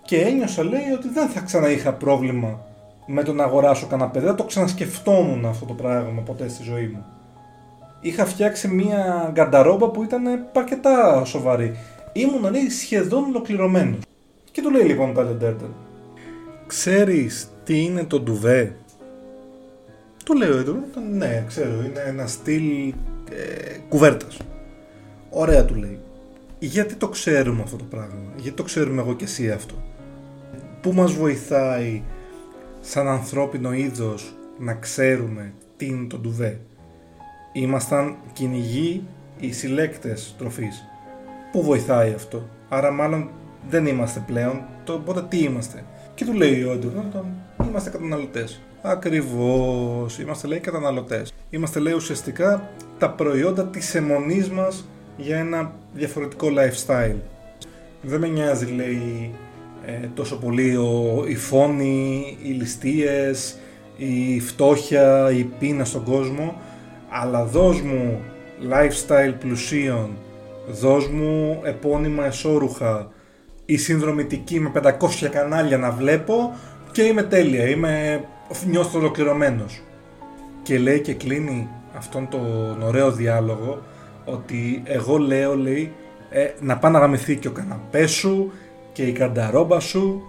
[0.09, 2.59] και ένιωσα λέει ότι δεν θα ξανά είχα πρόβλημα
[3.05, 4.19] με το να αγοράσω καναπέ.
[4.19, 7.05] Δεν το ξανασκεφτόμουν αυτό το πράγμα ποτέ στη ζωή μου.
[8.01, 11.75] Είχα φτιάξει μια γκανταρόμπα που ήταν αρκετά σοβαρή.
[12.13, 13.99] Ήμουν λέει σχεδόν ολοκληρωμένος.
[14.51, 15.67] Και του λέει λοιπόν τα Λεντέρτερ.
[16.67, 18.75] Ξέρεις τι είναι το ντουβέ;
[20.25, 20.75] Του λέω εδώ,
[21.11, 22.93] ναι ξέρω είναι ένα στυλ
[23.29, 24.37] ε, κουβέρτας.
[25.29, 25.99] Ωραία του λέει.
[26.59, 29.75] Γιατί το ξέρουμε αυτό το πράγμα, γιατί το ξέρουμε εγώ και εσύ αυτό;
[30.81, 32.01] Πού μας βοηθάει
[32.79, 36.59] σαν ανθρώπινο είδος να ξέρουμε τι είναι το ντουβέ.
[37.53, 39.03] Ήμασταν κυνηγοί
[39.39, 40.83] ή συλλέκτες τροφής.
[41.51, 43.29] Πού βοηθάει αυτό; Άρα μάλλον
[43.69, 44.61] δεν είμαστε πλέον.
[44.83, 45.83] Το, οπότε τι είμαστε;
[46.15, 46.91] Και του λέει ο Έντουρ,
[47.67, 48.61] είμαστε καταναλωτές.
[48.81, 50.19] Ακριβώς.
[50.19, 51.33] Είμαστε λέει καταναλωτές.
[51.49, 54.87] Είμαστε λέει ουσιαστικά τα προϊόντα της αιμονής μας
[55.17, 57.15] για ένα διαφορετικό lifestyle.
[58.01, 59.31] Δεν με νοιάζει λέει
[59.89, 63.57] ε, τόσο πολύ ο, η φόνη, οι ληστείες,
[63.97, 66.55] η φτώχεια, η πείνα στον κόσμο
[67.09, 68.21] αλλά δώσ' μου
[68.71, 70.17] lifestyle πλουσίων,
[70.67, 73.11] δώσ' μου επώνυμα εσώρουχα,
[73.65, 76.55] η συνδρομητική με 500 κανάλια να βλέπω
[76.91, 78.23] και είμαι τέλεια, είμαι
[78.65, 79.81] νιώθω ολοκληρωμένος.
[80.63, 83.81] Και λέει και κλείνει αυτόν τον ωραίο διάλογο
[84.25, 85.93] ότι εγώ λέω λέει
[86.29, 88.51] ε, να πάει να γαμηθεί και ο καναπές σου
[88.99, 90.21] και η κανταρόμπα σου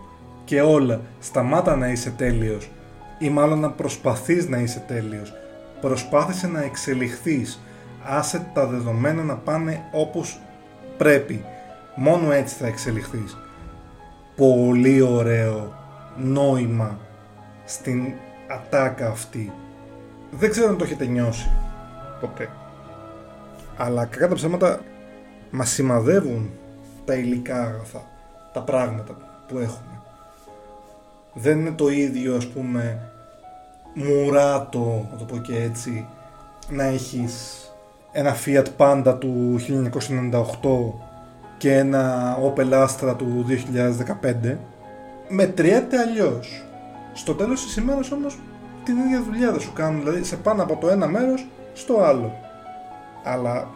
[0.45, 1.01] και όλα.
[1.21, 2.71] Σταμάτα να είσαι τέλειος
[3.19, 5.33] ή μάλλον να προσπαθείς να είσαι τέλειος.
[5.81, 7.61] Προσπάθησε να εξελιχθείς.
[8.05, 10.41] Άσε τα δεδομένα να πάνε όπως
[10.99, 11.45] πρέπει.
[11.95, 13.37] Μόνο έτσι θα εξελιχθείς.
[14.37, 15.75] Πολύ ωραίο
[16.17, 16.99] νόημα
[17.65, 18.13] στην
[18.49, 19.53] ατάκα αυτή.
[20.31, 21.51] Δεν ξέρω αν το έχετε νιώσει
[22.21, 22.49] ποτέ.
[23.77, 24.81] Αλλά κακά τα ψέματα
[25.51, 26.51] μας σημαδεύουν
[27.05, 28.05] τα υλικά αγαθά,
[28.53, 29.17] τα πράγματα
[29.49, 30.01] που έχουμε.
[31.33, 33.11] Δεν είναι το ίδιο ας πούμε
[33.95, 36.07] μουράτο, να το πω και έτσι,
[36.69, 37.65] να έχεις
[38.13, 41.09] ένα Fiat Panda του 1998
[41.59, 43.47] και ένα Opel Astra του
[44.53, 44.57] 2015
[45.29, 46.65] μετριέται αλλιώς.
[47.13, 48.39] Στο τέλος της ημέρας όμως
[48.85, 52.33] την ίδια δουλειά δεν σου κάνουν, δηλαδή σε πάνω από το ένα μέρος στο άλλο.
[53.25, 53.69] Αλλά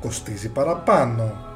[0.00, 1.48] κοστίζει παραπάνω.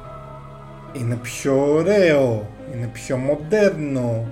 [0.99, 4.27] Είναι πιο ωραίο, είναι πιο μοντέρνο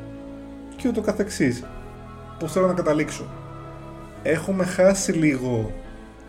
[0.75, 1.63] και ούτω καθεξής.
[2.39, 3.25] Πώς θέλω να καταλήξω;
[4.23, 5.71] Έχουμε χάσει λίγο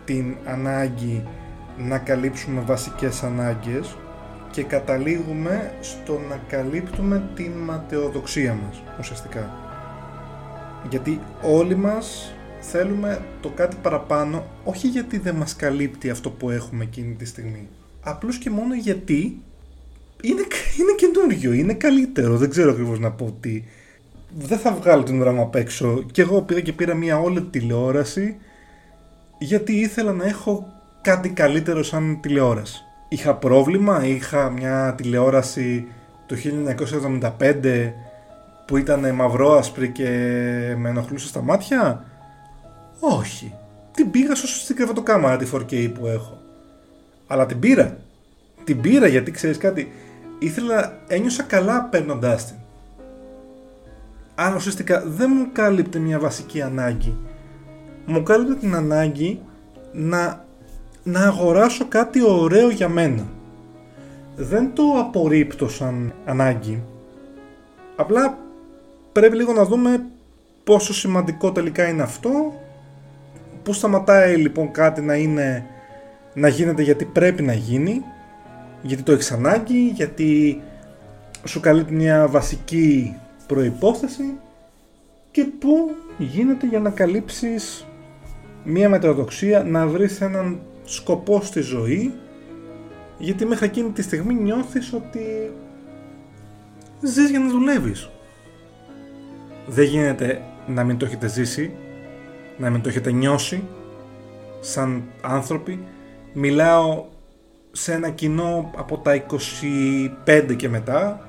[0.05, 1.23] την ανάγκη
[1.77, 3.97] να καλύψουμε βασικές ανάγκες
[4.51, 9.53] και καταλήγουμε στο να καλύπτουμε την ματαιοδοξία μας ουσιαστικά.
[10.89, 16.83] Γιατί όλοι μας θέλουμε το κάτι παραπάνω όχι γιατί δεν μας καλύπτει αυτό που έχουμε
[16.83, 17.69] εκείνη τη στιγμή.
[18.01, 19.41] Απλώς και μόνο γιατί
[20.21, 20.41] είναι,
[20.79, 23.63] είναι καινούριο, είναι καλύτερο, δεν ξέρω ακριβώς να πω τι.
[24.37, 27.41] Δεν θα βγάλω την ώρα μου απ' έξω και εγώ πήγα και πήρα μια όλη
[27.41, 28.37] τηλεόραση
[29.39, 30.67] γιατί ήθελα να έχω
[31.01, 35.87] κάτι καλύτερο σαν τηλεόραση είχα πρόβλημα, είχα μια τηλεόραση
[36.25, 36.35] το
[37.37, 37.91] 1975
[38.65, 40.09] που ήταν μαυρόασπρη και
[40.77, 42.05] με ενοχλούσε στα μάτια;
[42.99, 43.53] Όχι.
[43.91, 46.41] Την πήγα στο στην κρεβατοκάμαρα τη 4K που έχω.
[47.27, 47.97] Αλλά την πήρα.
[48.63, 49.91] Την πήρα γιατί ξέρεις κάτι.
[50.39, 52.55] Ήθελα, ένιωσα καλά παίρνοντά την.
[54.35, 57.17] Αν ουσιαστικά δεν μου κάλυπτε μια βασική ανάγκη.
[58.05, 59.41] Μου κάλυπτε την ανάγκη
[59.91, 60.45] να
[61.07, 63.27] να αγοράσω κάτι ωραίο για μένα.
[64.35, 66.83] Δεν το απορρίπτω σαν ανάγκη.
[67.95, 68.37] Απλά
[69.11, 70.05] πρέπει λίγο να δούμε
[70.63, 72.53] πόσο σημαντικό τελικά είναι αυτό.
[73.63, 75.65] Πού σταματάει λοιπόν κάτι να είναι
[76.33, 78.03] να γίνεται γιατί πρέπει να γίνει.
[78.85, 80.61] Γιατί το έχεις ανάγκη, γιατί
[81.43, 83.15] σου καλύπτει μια βασική
[83.47, 84.37] προϋπόθεση
[85.31, 87.85] και πού γίνεται για να καλύψεις
[88.63, 92.13] μια μεταδοξία, να βρεις έναν σκοπό στη ζωή
[93.17, 95.51] γιατί μέχρι εκείνη τη στιγμή νιώθεις ότι
[97.01, 98.09] ζεις για να δουλεύεις.
[99.67, 101.75] Δεν γίνεται να μην το έχετε ζήσει,
[102.57, 103.63] να μην το έχετε νιώσει
[104.59, 105.79] σαν άνθρωποι.
[106.33, 107.05] Μιλάω
[107.77, 109.25] σε ένα κοινό από τα
[110.25, 111.27] 25 και μετά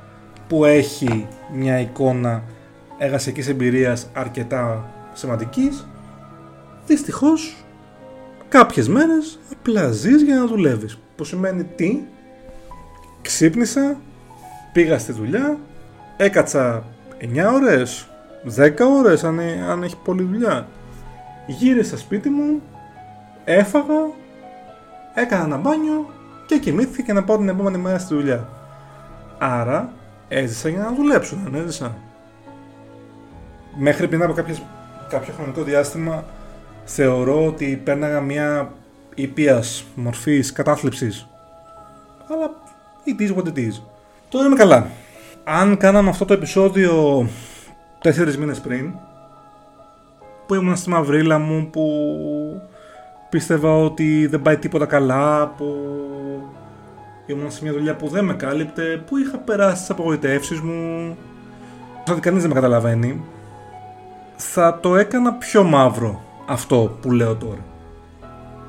[0.49, 2.43] που έχει μια εικόνα
[2.99, 5.87] εργασιακής εμπειρίας αρκετά σημαντικής
[6.87, 7.65] δυστυχώς
[8.49, 10.99] κάποιες μέρες απλά ζεις για να δουλεύεις.
[11.17, 12.01] Που σημαίνει τι;
[13.23, 13.97] Ξύπνησα
[14.73, 15.59] πήγα στη δουλειά
[16.17, 16.85] έκατσα
[17.21, 18.09] 9 ώρες
[18.57, 20.69] 10 ώρες αν, αν έχει πολλή δουλειά.
[21.47, 22.63] Γύρισα σπίτι μου
[23.45, 24.11] έφαγα
[25.15, 26.11] έκανα ένα μπάνιο
[26.47, 28.49] και κοιμήθηκα και να πάω την επόμενη μέρα στη δουλειά.
[29.39, 29.93] Άρα
[30.29, 31.97] έζησα για να δουλέψω δεν έζησα.
[33.79, 34.63] Μέχρι πριν από κάποιες,
[35.09, 36.25] κάποιο χρονικό διάστημα
[36.85, 38.73] θεωρώ ότι πέρναγα μια
[39.15, 41.29] ήπιας μορφής κατάθλιψης.
[42.31, 42.51] Αλλά
[43.05, 43.83] it is what it is.
[44.29, 44.87] Τώρα είμαι καλά.
[45.45, 47.27] Αν κάναμε αυτό το επεισόδιο
[48.01, 48.93] τέσσερις μήνες πριν
[50.47, 51.83] που ήμουν στη μαυρίλα μου που
[53.31, 55.77] πίστευα ότι δεν πάει τίποτα καλά που
[57.27, 61.17] ήμουν σε μια δουλειά που δεν με κάλυπτε που είχα περάσει τις απογοητεύσεις μου.
[62.11, 63.25] Ότι κανείς δεν με καταλαβαίνει
[64.37, 67.65] θα το έκανα πιο μαύρο αυτό που λέω τώρα.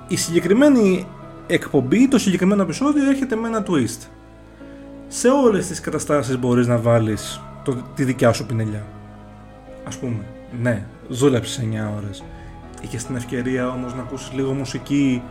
[0.07, 1.07] Η συγκεκριμένη
[1.47, 4.07] εκπομπή, το συγκεκριμένο επεισόδιο έρχεται με ένα twist.
[5.07, 8.83] Σε όλες τις καταστάσεις μπορείς να βάλεις το, τη δικιά σου πινελιά.
[9.87, 10.25] Ας πούμε
[10.61, 12.23] ναι, δούλεψες 9 ώρες.
[12.81, 15.21] Είχες την ευκαιρία όμως να ακούσεις λίγο μουσική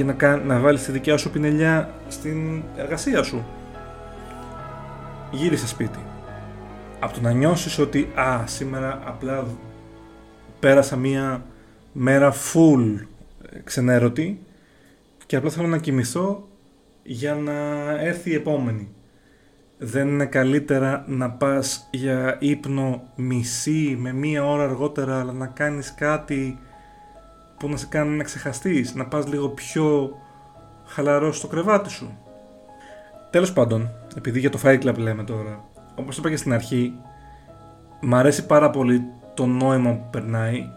[0.00, 3.46] και να, να βάλεις τη δικιά σου πινελιά στην εργασία σου.
[5.30, 5.98] Γύρισε σπίτι.
[7.00, 9.46] Από το να νιώσεις ότι α, σήμερα απλά
[10.60, 11.44] πέρασα μία
[11.92, 13.06] μέρα full
[13.64, 14.40] ξενέρωτη
[15.26, 16.48] και απλά θέλω να κοιμηθώ
[17.02, 17.52] για να
[18.00, 18.88] έρθει η επόμενη
[19.78, 25.94] δεν είναι καλύτερα να πας για ύπνο μισή με μία ώρα αργότερα αλλά να κάνεις
[25.94, 26.58] κάτι
[27.60, 30.16] που να σε κάνει να ξεχαστείς, να πας λίγο πιο
[30.86, 32.18] χαλαρός στο κρεβάτι σου.
[33.30, 36.92] Τέλος πάντων, επειδή για το Fight Club λέμε τώρα, όπως είπα και στην αρχή,
[38.00, 40.68] μ' αρέσει πάρα πολύ το νόημα που περνάει.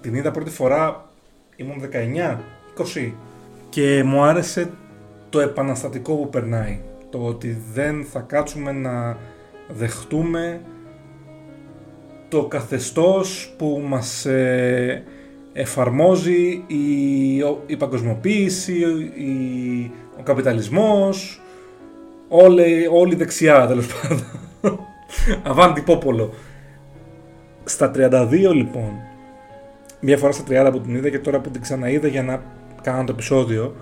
[0.00, 1.04] Την είδα πρώτη φορά,
[1.56, 2.38] ήμουν 19,
[2.76, 3.12] 20
[3.68, 4.70] και μου άρεσε
[5.30, 9.16] το επαναστατικό που περνάει το ότι δεν θα κάτσουμε να
[9.68, 10.60] δεχτούμε
[12.28, 15.04] το καθεστώς που μας ε,
[15.56, 18.72] εφαρμόζει η, η παγκοσμιοποίηση,
[19.14, 21.40] η, ο καπιταλισμός,
[22.28, 24.24] όλη, όλη η δεξιά τέλος πάντων.
[25.42, 26.34] Αβάντι πόπολο.
[27.64, 28.90] Στα 32 λοιπόν,
[30.00, 32.42] μια φορά στα 30 που την είδα και τώρα που την ξαναείδα για να
[32.82, 33.74] κάνω το επεισόδιο,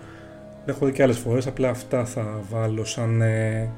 [0.64, 3.70] έχω δει και άλλες φορές, απλά αυτά θα βάλω σαν ε,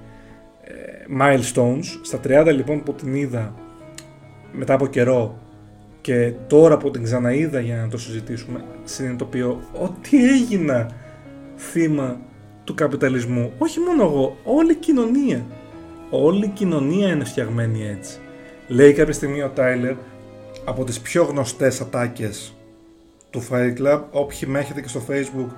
[0.63, 0.73] ε,
[1.21, 1.85] milestones.
[2.03, 3.55] Στα 30 λοιπόν που την είδα
[4.53, 5.39] μετά από καιρό
[6.07, 10.91] και τώρα που την ξαναείδα για να το συζητήσουμε, συνειδητοποιώ ότι έγινα
[11.57, 12.21] θύμα
[12.65, 13.53] του καπιταλισμού.
[13.59, 15.47] Όχι μόνο εγώ, όλη η κοινωνία.
[16.11, 18.19] Όλη η κοινωνία είναι φτιαγμένη έτσι.
[18.69, 19.95] Λέει κάποια στιγμή ο Τάιλερ
[20.65, 22.55] από τις πιο γνωστές ατάκες
[23.31, 25.51] του Fight Club, όποιοι με έχετε και στο facebook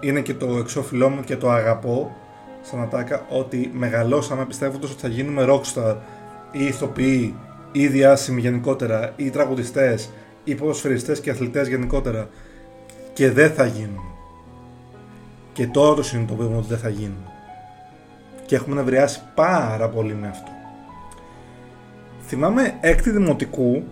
[0.00, 2.16] είναι και το εξώφυλλό μου και το αγαπώ
[2.62, 5.96] σαν ατάκα ότι μεγαλώσαμε πιστεύοντας ότι θα γίνουμε rockstar
[6.52, 7.34] ή ηθοποιοί
[7.76, 10.10] ή διάσημοι γενικότερα ή τραγουδιστές
[10.44, 12.28] ή ποδοσφαιριστές και αθλητές γενικότερα
[13.12, 14.04] και δεν θα γίνουν.
[15.52, 17.30] Και τώρα το συνειδητοποιούμε ότι δεν θα γίνουν.
[18.46, 20.50] Και έχουμε νευριάσει πάρα πολύ με αυτό.
[22.26, 23.84] Θυμάμαι έκτη δημοτικού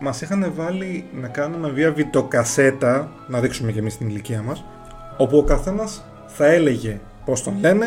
[0.00, 4.64] μας είχαν βάλει να κάνουμε μια βιντεοκασέτα, να δείξουμε και εμείς την ηλικία μας,
[5.16, 7.86] όπου ο καθένας θα έλεγε πώς τον λένε,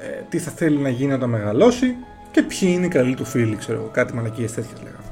[0.00, 1.96] ε, τι θα θέλει να γίνει όταν μεγαλώσει
[2.30, 5.04] και ποιοι είναι οι καλοί του φίλοι, ξέρω εγώ, κάτι μαλακίες τέτοιες λέγαμε.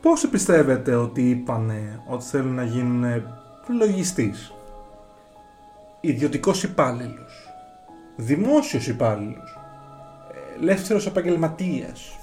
[0.00, 3.22] Πόσοι πιστεύετε ότι είπανε ότι θέλουν να γίνουν
[3.66, 4.52] λογιστής,
[6.00, 7.52] ιδιωτικός υπάλληλος,
[8.16, 9.58] δημόσιος υπάλληλος,
[10.60, 12.18] ελεύθερος επαγγελματίας.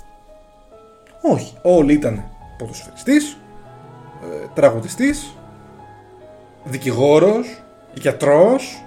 [1.21, 2.23] Όχι, όλοι ήταν
[2.57, 3.37] ποδοσφαιριστής,
[4.23, 5.35] ε, τραγουδιστής,
[6.63, 8.83] δικηγόρος, γιατρός,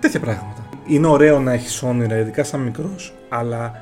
[0.00, 0.53] τέτοια πράγματα.
[0.86, 3.72] Είναι ωραίο να έχεις όνειρα, ειδικά σαν μικρός, αλλά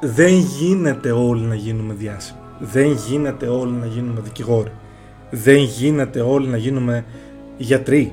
[0.00, 2.40] δεν γίνεται όλοι να γίνουμε διάσημοι.
[2.58, 4.72] Δεν γίνεται όλοι να γίνουμε δικηγόροι.
[5.30, 7.04] Δεν γίνεται όλοι να γίνουμε
[7.56, 8.12] γιατροί.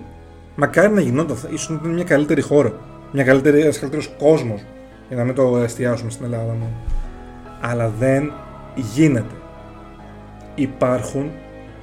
[0.55, 2.73] Μακάρι να γινόταν, ίσως να ήταν μια καλύτερη χώρα.
[3.11, 4.61] Μια καλύτερη, ένας καλύτερος κόσμος.
[5.07, 6.73] για να μην το εστιάσουμε στην Ελλάδα μου.
[7.61, 8.31] Αλλά δεν
[8.93, 9.35] γίνεται.
[10.55, 11.31] Υπάρχουν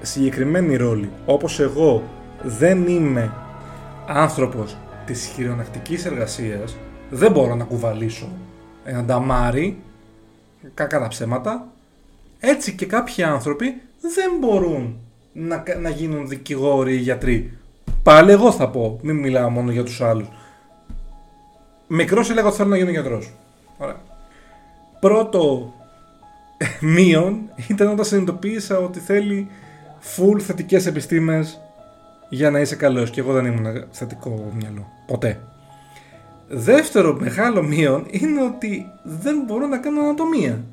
[0.03, 1.11] συγκεκριμένοι ρόλοι.
[1.27, 2.03] Όπως εγώ
[2.43, 3.33] δεν είμαι
[4.07, 4.77] άνθρωπος
[5.11, 6.77] της χειρονακτικής εργασίας,
[7.11, 8.29] δεν μπορώ να κουβαλήσω
[8.85, 9.79] ένα νταμάρι,
[10.75, 11.67] κακά τα ψέματα,
[12.41, 14.99] έτσι και κάποιοι άνθρωποι δεν μπορούν
[15.33, 17.59] να, να γίνουν δικηγόροι ή γιατροί.
[18.03, 20.29] Πάλι εγώ θα πω, μην μιλάω μόνο για τους άλλους.
[21.87, 23.33] Μικρός έλεγα ότι θέλω να γίνω γιατρός.
[23.79, 24.01] Ωραία.
[25.01, 25.73] Πρώτο
[26.95, 29.49] μείον ήταν όταν συνειδητοποίησα ότι θέλει
[30.17, 31.61] full θετικές επιστήμες
[32.31, 34.87] για να είσαι καλός και εγώ δεν ήμουν θετικό μυαλό.
[35.07, 35.41] Ποτέ.
[36.49, 40.65] Δεύτερο μεγάλο μείον είναι ότι δεν μπορώ να κάνω ανατομία.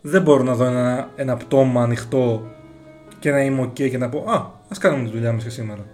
[0.00, 2.46] Δεν μπορώ να δω ένα, ένα πτώμα ανοιχτό
[3.18, 5.84] και να είμαι ok και να πω «Α, ας κάνουμε τη δουλειά μας και σήμερα».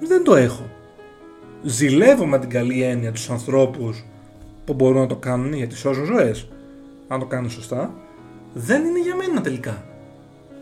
[0.00, 0.70] Δεν το έχω.
[1.62, 4.04] Ζηλεύω με την καλή έννοια τους ανθρώπους
[4.64, 6.48] που μπορούν να το κάνουν γιατί σώζουν ζωές.
[7.08, 7.94] Αν το κάνουν σωστά,
[8.52, 9.84] δεν είναι για μένα τελικά.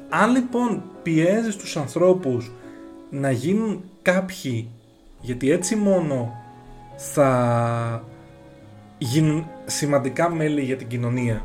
[0.08, 2.52] Αν λοιπόν πιέζεις τους ανθρώπους
[3.14, 4.68] να γίνουν κάποιοι,
[5.20, 6.32] γιατί έτσι μόνο
[6.96, 8.04] θα
[8.98, 11.42] γίνουν σημαντικά μέλη για την κοινωνία,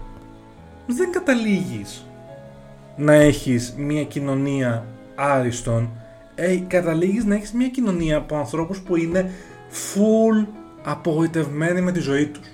[0.88, 2.06] δεν καταλήγεις
[2.96, 5.90] να έχεις μια κοινωνία άριστον,
[6.36, 9.32] ε, καταλήγεις να έχεις μια κοινωνία από ανθρώπους που είναι
[9.70, 10.48] full
[10.84, 12.48] απογοητευμένοι με τη ζωή τους.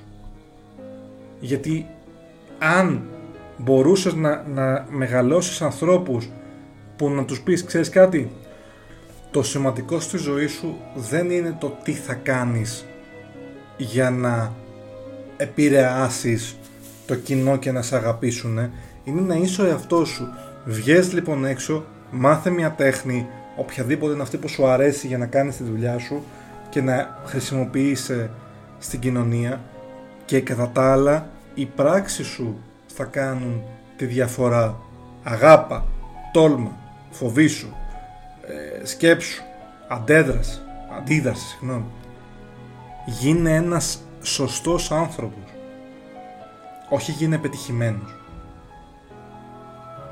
[1.40, 1.88] Γιατί
[2.60, 3.02] αν
[3.58, 6.30] μπορούσες να, να μεγαλώσεις ανθρώπους
[6.96, 8.32] που να τους πεις ξέρεις κάτι
[9.36, 12.86] το σημαντικό στη ζωή σου δεν είναι το τι θα κάνεις
[13.78, 14.54] για να
[15.38, 16.58] επηρεάσεις
[17.06, 18.72] το κοινό και να σε αγαπήσουν
[19.04, 20.28] είναι να είσαι ο εαυτός σου.
[20.66, 25.58] Βγες λοιπόν έξω μάθε μια τέχνη οποιαδήποτε είναι αυτή που σου αρέσει για να κάνεις
[25.58, 26.24] τη δουλειά σου
[26.70, 28.30] και να χρησιμοποιήσει
[28.80, 29.62] στην κοινωνία
[30.26, 33.64] και κατά τα άλλα οι πράξεις σου θα κάνουν
[33.96, 34.78] τη διαφορά.
[35.24, 35.86] Αγάπα,
[36.34, 36.78] τόλμα,
[37.12, 37.68] φοβήσου,
[38.48, 39.44] ε, σκέψου,
[39.88, 40.62] αντέδραση,
[40.98, 41.86] αντίδραση, συγγνώμη.
[43.06, 45.44] Γίνε ένας σωστός άνθρωπος.
[46.90, 48.16] Όχι γίνε πετυχημένος.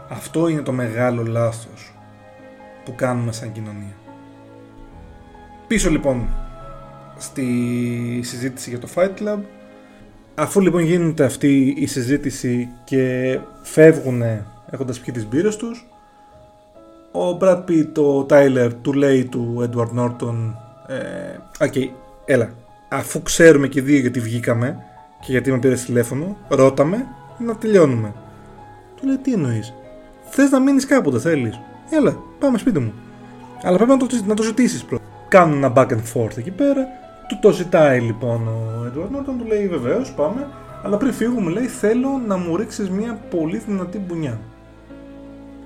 [0.09, 1.93] Αυτό είναι το μεγάλο λάθος
[2.85, 3.95] που κάνουμε σαν κοινωνία.
[5.67, 6.27] Πίσω λοιπόν
[7.17, 7.45] στη
[8.23, 9.39] συζήτηση για το Fight Club
[10.35, 14.21] Αφού λοιπόν γίνεται αυτή η συζήτηση και φεύγουν
[14.69, 15.87] έχοντας πιει τις μπύρες τους
[17.13, 20.53] ο Brad Pitt, ο Tyler του λέει του Edward Norton
[20.87, 21.89] ε, okay,
[22.25, 22.49] έλα.
[22.89, 24.77] Αφού ξέρουμε και οι δύο γιατί βγήκαμε
[25.19, 28.13] και γιατί με πήρες τηλέφωνο ρώταμε να τελειώνουμε
[28.95, 29.73] του λέει τι εννοείς;
[30.29, 32.93] Θες να μείνεις κάποτε θέλεις; Έλα πάμε σπίτι μου
[33.63, 35.03] αλλά πρέπει να το, να το ζητήσεις πρώτα.
[35.27, 36.87] Κάνουν ένα back and forth εκεί πέρα.
[37.27, 40.47] Του το ζητάει λοιπόν ο Edward Norton, του λέει βεβαίως, πάμε,
[40.83, 44.39] αλλά πριν φύγουμε λέει θέλω να μου ρίξεις μια πολύ δυνατή μπουνιά.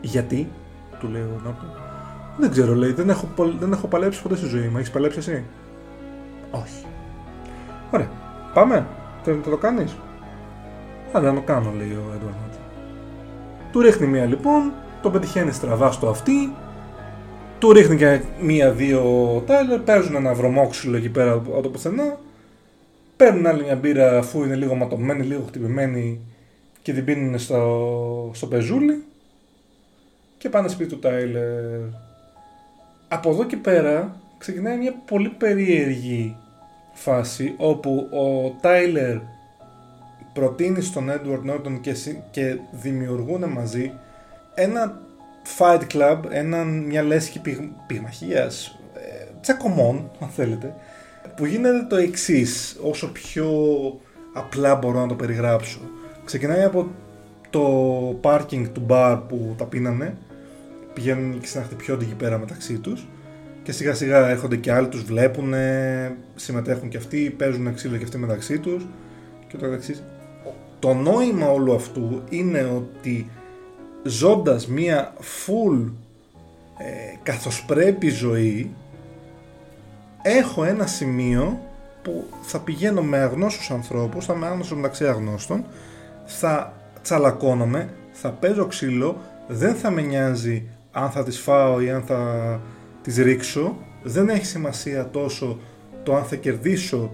[0.02, 0.50] Γιατί,
[1.00, 1.82] του λέει ο Norton.
[2.38, 3.28] Δεν ξέρω, λέει, δεν έχω,
[3.60, 4.78] δεν έχω παλέψει ποτέ στη ζωή μου.
[4.78, 5.44] Έχεις παλέψει εσύ;
[6.52, 6.86] Όχι.
[7.92, 8.10] Ωραία.
[8.54, 8.86] Πάμε.
[9.24, 9.96] Θέλει να το κάνεις;
[11.12, 12.60] Α, δεν το κάνω, λέει ο Edward Norton.
[13.72, 16.54] Του ρίχνει μία λοιπόν, το πετυχαίνει στραβά στο αυτή,
[17.60, 19.04] του ρίχνει και μία-δύο
[19.46, 22.20] Τάιλερ, παίζουν ένα βρωμόξυλο εκεί πέρα από το πουθενά.
[23.18, 26.22] Παίρνουν άλλη μια μπύρα αφού είναι λίγο ματωμένη, λίγο χτυπημένη
[26.82, 29.04] και την πίνουν στο, στο πεζούλι
[30.38, 31.80] και πάνε σπίτι του Τάιλερ.
[33.08, 36.36] Από εδώ και πέρα ξεκινάει μια πολύ περίεργη
[36.94, 39.18] φάση όπου ο Τάιλερ
[40.34, 41.96] προτείνει στον Edward Norton και,
[42.32, 43.92] και δημιουργούν μαζί
[44.56, 45.02] ένα
[45.58, 50.74] Fight Club, ένα, μια λέσχη πυγ, πυγμαχίας, ε, τσακωμών, αν θέλετε,
[51.36, 53.50] που γίνεται το εξής όσο πιο
[54.34, 55.80] απλά μπορώ να το περιγράψω.
[56.26, 56.88] Ξεκινάει από
[57.50, 57.62] το
[58.22, 60.18] πάρκινγκ του μπαρ που τα πίνανε,
[60.98, 63.08] πηγαίνουν και συναχτυπιόνται εκεί πέρα μεταξύ τους
[63.64, 65.54] και σιγά σιγά έρχονται και άλλοι, τους βλέπουν,
[66.36, 68.88] συμμετέχουν και αυτοί, παίζουν ξύλο και αυτοί μεταξύ τους
[69.48, 69.68] και το
[70.80, 73.30] Το νόημα όλου αυτού είναι ότι
[74.04, 75.92] ζώντας μία full
[76.78, 78.72] ε, καθώς πρέπει ζωή
[80.22, 81.60] έχω ένα σημείο
[82.02, 85.66] που θα πηγαίνω με αγνώστους ανθρώπους, θα είμαι άγνωστος μεταξύ αγνώστων,
[86.26, 89.18] θα τσαλακώνομαι, θα παίζω ξύλο,
[89.48, 90.68] δεν θα με νοιάζει
[90.98, 92.22] αν θα τις φάω ή αν θα
[93.02, 95.60] τις ρίξω, δεν έχει σημασία τόσο
[96.04, 97.12] το αν θα κερδίσω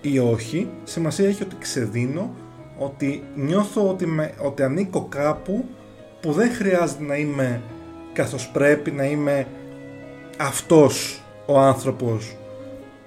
[0.00, 2.34] ή όχι, σημασία έχει ότι ξεδίνω,
[2.78, 5.64] ότι νιώθω ότι, με, ότι ανήκω κάπου
[6.20, 7.62] που δεν χρειάζεται να είμαι
[8.12, 9.46] καθώς πρέπει να είμαι
[10.38, 12.36] αυτός ο άνθρωπος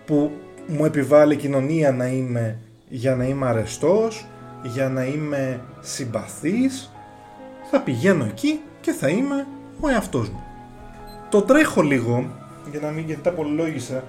[0.05, 0.31] που
[0.67, 2.59] μου επιβάλλει η κοινωνία να είμαι
[2.89, 4.27] για να είμαι αρεστός,
[4.63, 6.91] για να είμαι συμπαθής,
[7.71, 9.47] θα πηγαίνω εκεί και θα είμαι
[9.79, 10.43] ο εαυτός μου;
[11.29, 12.25] Το τρέχω λίγο,
[12.71, 14.03] για να μην γιατί τα πολυλόγησα,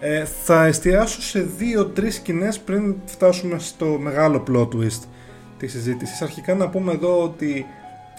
[0.00, 5.02] ε, θα εστιάσω σε δύο-τρεις σκηνές πριν φτάσουμε στο μεγάλο plot twist
[5.58, 6.22] της συζήτησης.
[6.22, 7.66] Αρχικά να πούμε εδώ ότι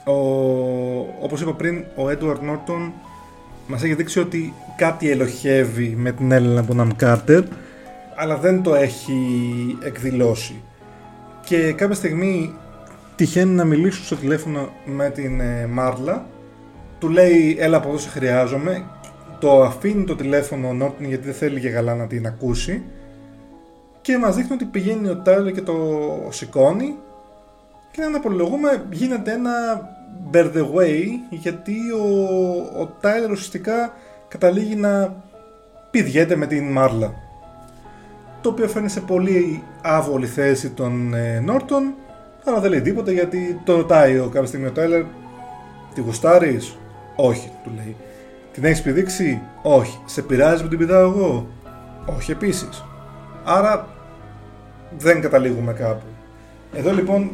[0.05, 0.13] ο,
[1.21, 2.91] όπως είπα πριν, ο Edward Norton
[3.67, 7.43] μας έχει δείξει ότι κάτι ελοχεύει με την Έλληνα Bonham Carter
[8.15, 9.17] αλλά δεν το έχει
[9.83, 10.61] εκδηλώσει.
[11.45, 12.53] Και κάποια στιγμή
[13.15, 16.25] τυχαίνει να μιλήσω στο τηλέφωνο με την ε, Μάρλα
[17.03, 18.85] του λέει έλα από εδώ σε χρειάζομαι
[19.39, 22.83] το αφήνει το τηλέφωνο ο Νόρτον γιατί δεν θέλει για καλά να την ακούσει.
[24.01, 25.75] Και μας δείχνει ότι πηγαίνει ο Τάιλερ και το
[26.29, 26.95] σηκώνει.
[27.91, 29.51] Και να απολογούμε γίνεται ένα
[30.31, 33.93] bear the way γιατί ο, ο Τάιλερ ουσιαστικά
[34.27, 35.23] καταλήγει να
[35.91, 37.13] πηδιέται με την Μάρλα.
[38.41, 41.93] Το οποίο φέρνει σε πολύ άβολη θέση τον ε, Νόρτον
[42.45, 45.03] αλλά δεν λέει τίποτα γιατί το ρωτάει ο κάποια στιγμή ο Τάιλερ
[45.93, 46.77] τη γουστάρεις;
[47.15, 47.95] Όχι του λέει.
[48.51, 49.99] Την έχεις πηδήξει; Όχι.
[50.05, 51.47] Σε πειράζει που την πηδάω εγώ;
[52.17, 52.83] Όχι επίσης.
[53.43, 53.87] Άρα
[54.97, 56.05] δεν καταλήγουμε κάπου.
[56.73, 57.31] Εδώ λοιπόν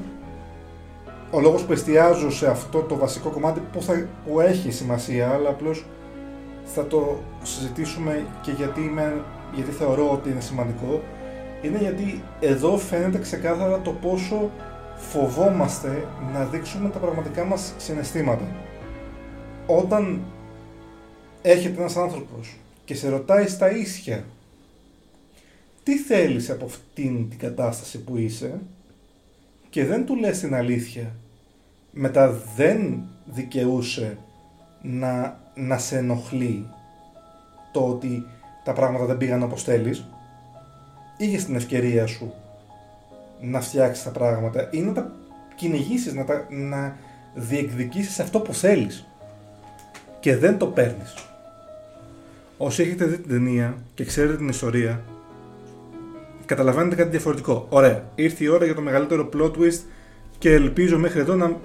[1.32, 5.50] ο λόγος που εστιάζω σε αυτό το βασικό κομμάτι που, θα, που έχει σημασία αλλά
[5.50, 5.86] απλώς
[6.64, 9.24] θα το συζητήσουμε και γιατί, είμαι,
[9.54, 11.02] γιατί θεωρώ ότι είναι σημαντικό
[11.62, 14.50] είναι γιατί εδώ φαίνεται ξεκάθαρα το πόσο
[14.96, 18.44] φοβόμαστε να δείξουμε τα πραγματικά μας συναισθήματα.
[19.72, 20.22] Όταν
[21.42, 22.56] έχετε ένας άνθρωπος
[22.86, 24.26] και σε ρωτάει στα ίσια
[25.84, 28.60] τι θέλεις από αυτήν την κατάσταση που είσαι;
[29.70, 31.16] και δεν του λες την αλήθεια
[31.92, 34.18] μετά δεν δικαιούσε
[34.82, 36.66] να, να σε ενοχλεί
[37.72, 38.24] το ότι
[38.64, 40.06] τα πράγματα δεν πήγαν όπως θέλεις
[41.18, 42.34] είχες την ευκαιρία σου
[43.42, 45.12] να φτιάξεις τα πράγματα ή να τα
[45.56, 46.98] κυνηγήσεις, να, τα, να
[47.36, 49.09] διεκδικήσεις αυτό που θέλεις
[50.20, 51.14] και δεν το παίρνεις.
[52.58, 55.02] Όσοι έχετε δει την ταινία και ξέρετε την ιστορία
[56.50, 57.66] καταλαβαίνετε κάτι διαφορετικό.
[57.70, 59.80] Ωραία, ήρθε η ώρα για το μεγαλύτερο plot twist
[60.38, 61.58] και ελπίζω μέχρι εδώ να,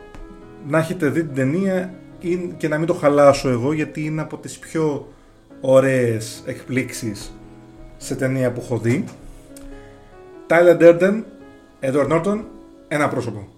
[0.68, 1.94] να έχετε δει την ταινία
[2.56, 5.08] και να μην το χαλάσω εγώ γιατί είναι από τις πιο
[5.60, 7.32] ωραίες εκπλήξεις
[7.96, 9.04] σε ταινία που έχω δει.
[10.48, 11.22] Tyler Durden,
[11.80, 12.40] Edward Norton,
[12.88, 13.48] ένα πρόσωπο.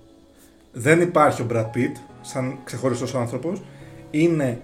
[0.72, 3.62] Δεν υπάρχει ο Brad Pitt σαν ξεχωριστός άνθρωπος.
[4.10, 4.60] Είναι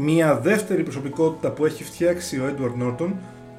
[0.00, 3.10] μια δεύτερη προσωπικότητα που έχει φτιάξει ο Edward Norton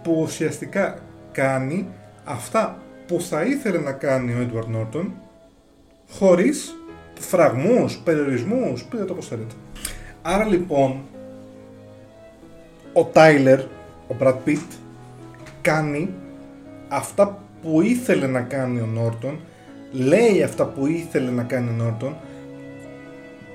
[0.03, 0.99] που ουσιαστικά
[1.31, 1.87] κάνει
[2.23, 2.77] αυτά
[3.07, 5.05] που θα ήθελε να κάνει ο Edward Norton
[6.11, 6.75] χωρίς
[7.19, 9.53] φραγμούς, περιορισμούς, πείτε το πως θέλετε.
[10.21, 10.99] Άρα λοιπόν
[12.93, 13.59] ο Tyler,
[14.07, 14.65] ο Brad Pitt
[15.61, 16.09] κάνει
[16.87, 19.39] αυτά που ήθελε να κάνει ο Νόρτον,
[19.91, 22.15] λέει αυτά που ήθελε να κάνει ο Νόρτον,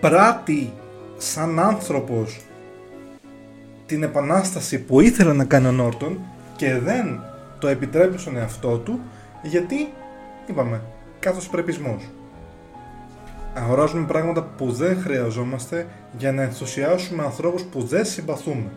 [0.00, 0.72] πράττει
[1.16, 2.40] σαν άνθρωπος
[3.94, 6.18] την επανάσταση που ήθελε να κάνει ο Νόρτον
[6.56, 7.20] και δεν
[7.58, 9.00] το επιτρέπει στον εαυτό του
[9.42, 9.92] γιατί,
[10.46, 10.80] είπαμε,
[11.20, 12.02] κάθος πρεπισμός.
[13.54, 15.86] Αγοράζουμε πράγματα που δεν χρειαζόμαστε
[16.18, 18.70] για να ενθουσιάσουμε ανθρώπους που δεν συμπαθούμε.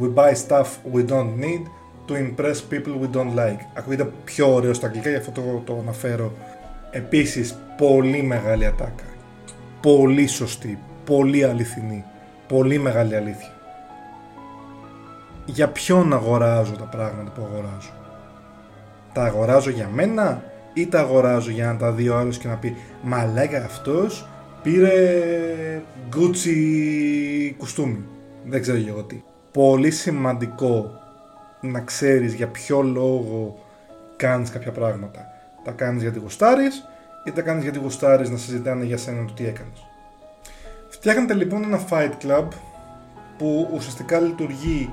[0.00, 1.62] We buy stuff we don't need
[2.06, 3.60] to impress people we don't like.
[3.74, 6.32] Ακούγεται πιο ωραίο στα αγγλικά, γι' αυτό το, το αναφέρω.
[6.90, 9.04] Επίσης, πολύ μεγάλη ατάκα.
[9.80, 12.04] Πολύ σωστή, πολύ αληθινή,
[12.48, 13.59] πολύ μεγάλη αλήθεια.
[15.44, 17.92] Για ποιον αγοράζω τα πράγματα που αγοράζω;
[19.12, 20.42] Τα αγοράζω για μένα
[20.74, 24.28] ή τα αγοράζω για να τα δει ο άλλος και να πει «Μαλάκα αυτός
[24.62, 25.82] πήρε
[26.16, 28.04] Gucci κουστούμι».
[28.44, 29.22] Δεν ξέρω εγώ τι.
[29.52, 30.90] Πολύ σημαντικό
[31.60, 33.58] να ξέρεις για ποιο λόγο
[34.16, 35.24] κάνεις κάποια πράγματα.
[35.64, 36.84] Τα κάνεις γιατί γουστάρεις
[37.24, 39.84] ή τα κάνεις γιατί γουστάρεις να συζητάνε για σένα το τι έκανες.
[40.88, 42.46] Φτιάχνετε λοιπόν ένα fight club
[43.38, 44.90] που ουσιαστικά λειτουργεί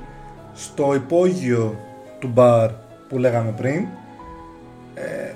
[0.58, 1.76] στο υπόγειο
[2.18, 2.70] του μπαρ
[3.08, 3.86] που λέγαμε πριν.
[4.94, 5.32] Ε,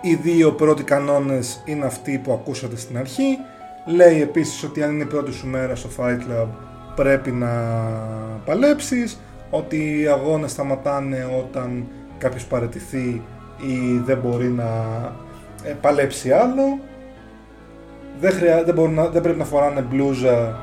[0.00, 3.38] οι δύο πρώτοι κανόνες είναι αυτοί που ακούσατε στην αρχή.
[3.86, 6.46] Λέει επίσης ότι αν είναι η πρώτη σου μέρα στο Fight Club
[6.94, 7.50] πρέπει να
[8.44, 9.20] παλέψεις
[9.50, 11.86] ότι οι αγώνες σταματάνε όταν
[12.18, 13.22] κάποιος παρετηθεί
[13.56, 14.70] ή δεν μπορεί να
[15.62, 16.78] ε, παλέψει άλλο.
[18.20, 20.58] Δεν, χρειά, δεν, να, δεν πρέπει να φοράνε μπλούζα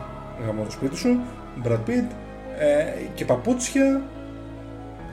[0.45, 1.20] γαμώ το σπίτι σου,
[1.64, 2.07] Brad Pitt,
[2.60, 4.01] ε, και παπούτσια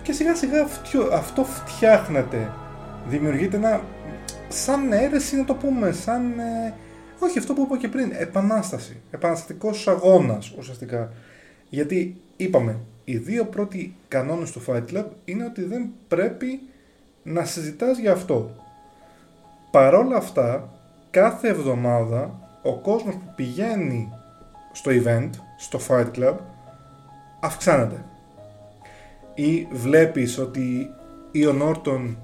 [0.02, 0.66] και σιγά σιγά
[1.12, 2.52] αυτό φτιάχνεται.
[3.06, 3.80] Δημιουργείται ένα
[4.48, 6.38] σαν αίρεση να το πούμε, σαν...
[6.38, 6.74] Ε,
[7.18, 9.00] όχι αυτό που είπα και πριν, επανάσταση.
[9.10, 11.12] Επαναστατικός αγώνας ουσιαστικά.
[11.68, 16.60] Γιατί είπαμε, οι δύο πρώτοι κανόνες του Fight Club είναι ότι δεν πρέπει
[17.22, 18.50] να συζητάς για αυτό.
[19.70, 20.68] Παρόλα αυτά,
[21.10, 24.12] κάθε εβδομάδα ο κόσμος που πηγαίνει
[24.72, 26.34] στο event, στο Fight Club,
[27.46, 28.04] αυξάνεται.
[29.34, 30.90] Ή βλέπεις ότι
[31.30, 32.18] ή ο Νόρτον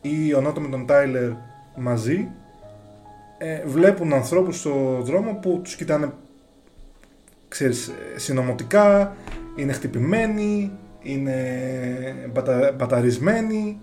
[0.00, 1.30] ή ο Νόρτον με τον Τάιλερ
[1.76, 2.28] μαζί
[3.38, 6.12] ε, βλέπουν ανθρώπους στο δρόμο που τους κοιτάνε
[7.48, 9.16] ξέρεις, συνωμοτικά,
[9.56, 10.72] είναι χτυπημένοι,
[11.02, 13.80] είναι μπατα, μπαταρισμένοι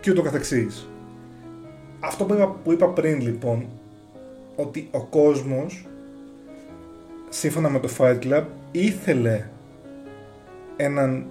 [0.00, 0.88] και ούτω καθεξής.
[2.00, 3.68] Αυτό που είπα, που είπα πριν λοιπόν,
[4.56, 5.86] ότι ο κόσμος
[7.28, 9.44] σύμφωνα με το Fight Club ήθελε
[10.76, 11.26] έναν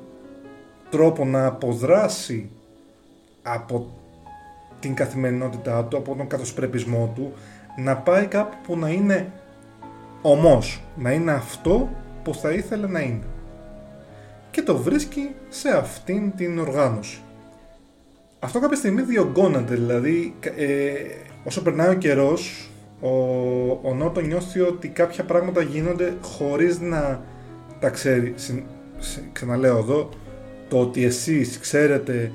[0.90, 2.50] τρόπο να αποδράσει
[3.42, 3.88] από
[4.80, 7.34] την καθημερινότητά του, από τον καθοσπρεπισμό του,
[7.78, 9.32] να πάει κάπου που να είναι
[10.22, 11.90] ομός, να είναι αυτό
[12.24, 13.24] που θα ήθελε να είναι.
[14.52, 17.22] Και το βρίσκει σε αυτήν την οργάνωση.
[18.40, 20.94] Αυτό κάποια στιγμή διωγγώνεται, δηλαδή ε,
[21.44, 22.70] όσο περνάει ο καιρός,
[23.02, 23.10] ο,
[23.82, 27.22] ο Νότο νιώθει ότι κάποια πράγματα γίνονται χωρίς να
[27.80, 28.34] τα ξέρει.
[29.32, 30.10] Ξαναλέω εδώ,
[30.70, 32.32] το ότι εσείς ξέρετε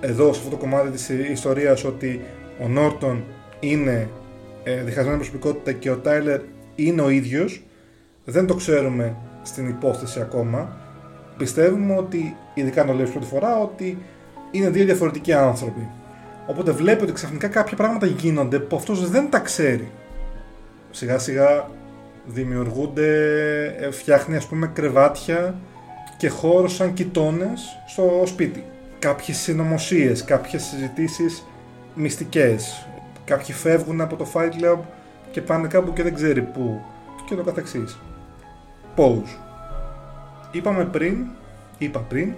[0.00, 2.20] εδώ σε αυτό το κομμάτι της ιστορίας ότι
[2.62, 3.24] ο Νόρτον
[3.60, 4.08] είναι
[4.62, 6.40] ε, διχασμένη προσωπικότητα και ο Τάιλερ
[6.74, 7.62] είναι ο ίδιος
[8.24, 10.76] δεν το ξέρουμε στην υπόθεση ακόμα
[11.36, 13.98] πιστεύουμε ότι, ειδικά το λέω πρώτη φορά, ότι
[14.50, 15.88] είναι δύο διαφορετικοί άνθρωποι.
[16.46, 19.90] Οπότε βλέπει ότι ξαφνικά κάποια πράγματα γίνονται που αυτός δεν τα ξέρει.
[20.90, 21.70] Σιγά σιγά
[22.26, 23.06] δημιουργούνται,
[23.80, 25.54] ε, φτιάχνει ας πούμε κρεβάτια
[26.22, 28.64] και χώρος σαν κοιτώνες στο σπίτι
[28.98, 31.46] κάποιες συνωμοσίες, κάποιες συζητήσεις
[31.94, 32.86] μυστικές.
[33.24, 34.78] Κάποιοι φεύγουν από το Fight Club
[35.30, 36.80] και πάνε κάπου και δεν ξέρει πού
[37.28, 37.98] και το καθεξής.
[38.96, 39.36] Pose.
[40.50, 41.26] Είπαμε πριν,
[41.78, 42.34] είπα πριν,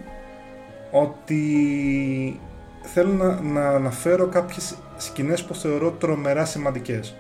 [0.91, 2.41] ότι
[2.83, 7.15] θέλω να, να αναφέρω κάποιες σκηνές που θεωρώ τρομερά σημαντικές.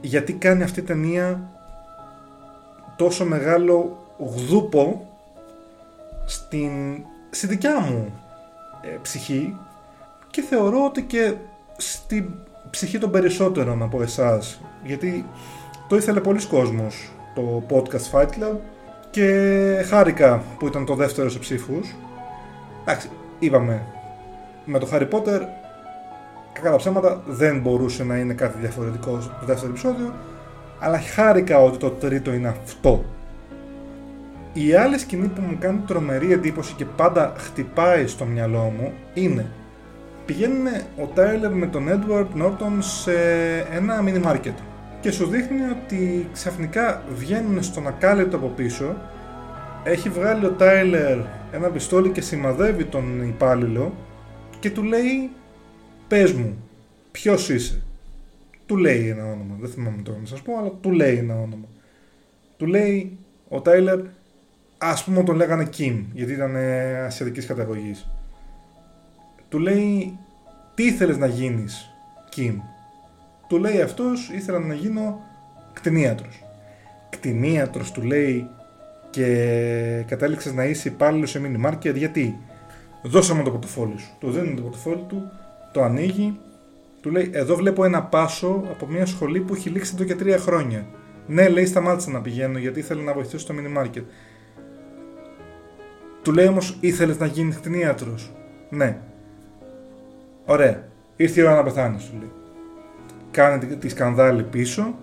[0.00, 1.50] Γιατί κάνει αυτή η ταινία
[2.96, 5.08] τόσο μεγάλο γδούπο
[6.26, 6.70] στην
[7.30, 8.12] στη δικιά μου
[8.82, 9.56] ε, ψυχή
[10.30, 11.34] και θεωρώ ότι και
[11.76, 12.34] στην
[12.70, 15.24] ψυχή των περισσότερων από εσάς γιατί
[15.88, 18.56] το ήθελε πολλοί κόσμος το podcast Fight Club
[19.10, 21.94] και χάρηκα που ήταν το δεύτερο σε ψήφους.
[22.82, 23.82] Εντάξει είπαμε
[24.64, 25.40] με το Harry Potter
[26.52, 30.14] κακά τα ψέματα δεν μπορούσε να είναι κάτι διαφορετικό στο δεύτερο επεισόδιο
[30.78, 33.04] αλλά χάρηκα ότι το τρίτο είναι αυτό
[34.52, 39.46] η άλλη σκηνή που μου κάνει τρομερή εντύπωση και πάντα χτυπάει στο μυαλό μου είναι
[40.26, 43.12] πηγαίνουν ο Τάιλερ με τον Edward Norton σε
[43.72, 44.54] ένα mini market
[45.00, 48.96] και σου δείχνει ότι ξαφνικά βγαίνουν στον ακάλυπτο από πίσω
[49.84, 51.18] έχει βγάλει ο Τάιλερ
[51.52, 53.94] ένα πιστόλι και σημαδεύει τον υπάλληλο
[54.60, 55.30] και του λέει
[56.08, 56.56] πες μου
[57.10, 57.82] ποιος είσαι
[58.68, 61.68] του λέει ένα όνομα δεν θυμάμαι τώρα να σας πω αλλά του λέει ένα όνομα.
[62.56, 63.18] Του λέει
[63.48, 64.00] ο Τάιλερ
[64.78, 68.10] ας πούμε τον λέγανε Kim, γιατί ήταν ε, ασιατικής καταγωγής.
[69.48, 70.18] Του λέει,
[70.74, 71.90] τι ήθελες να γίνεις,
[72.36, 72.54] Kim;
[73.48, 75.20] Του λέει αυτός, ήθελα να γίνω
[75.72, 76.44] κτηνίατρος.
[77.10, 78.48] Κτηνίατρος του λέει
[79.10, 82.38] και κατέληξες να είσαι υπάλληλος σε mini market, γιατί
[83.02, 84.10] δώσαμε το πορτοφόλι σου.
[84.18, 85.30] Του δίνει το πορτοφόλι του,
[85.72, 86.38] το ανοίγει,
[87.00, 90.38] του λέει, εδώ βλέπω ένα πάσο από μια σχολή που έχει λήξει εδώ και τρία
[90.38, 90.86] χρόνια.
[91.26, 94.02] Ναι, λέει, σταμάτησα να πηγαίνω γιατί ήθελα να βοηθήσω στο mini market.
[96.28, 98.32] Του λέει όμως, ήθελες να γίνεις κτηνίατρος.
[98.70, 98.98] Ναι.
[100.44, 100.82] Ωραία.
[101.16, 102.30] Ήρθε η ώρα να πεθάνεις, του λέει.
[103.30, 104.94] Κάνει τη σκανδάλη πίσω.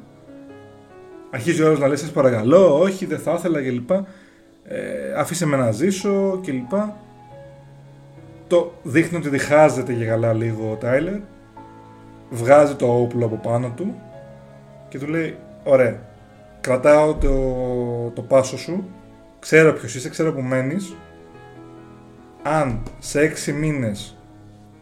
[1.29, 3.91] Αρχίζει ο άλλο να λέει: Σας παρακαλώ, όχι, δεν θα ήθελα κλπ.
[3.91, 6.79] Ε, αφήσε με να ζήσω κλπ.
[8.47, 11.19] Το δείχνει ότι διχάζεται και καλά λίγο ο Τάιλερ.
[12.29, 13.95] Βγάζει το όπλο από πάνω του
[14.89, 15.99] και του λέει: Ωραία,
[16.61, 17.31] κρατάω το,
[18.15, 18.85] το πάσο σου.
[19.39, 20.95] Ξέρω ποιος είσαι, ξέρω που μένεις
[22.47, 24.17] αν σε έξι μήνες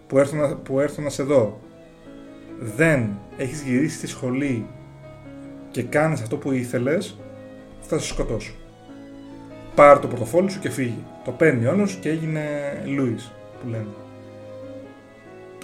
[0.08, 1.60] που έρθω, να, που έρθω να σε δω
[2.60, 4.66] δεν έχεις γυρίσει στη σχολή
[5.72, 7.18] και κάνεις αυτό που ήθελες,
[7.82, 8.54] θα σε σκοτώσω.
[9.76, 11.04] Πάρ το πορτοφόλι σου και φύγει.
[11.24, 12.42] Το παίρνει όλος και έγινε
[12.86, 13.88] Λούις που λένε.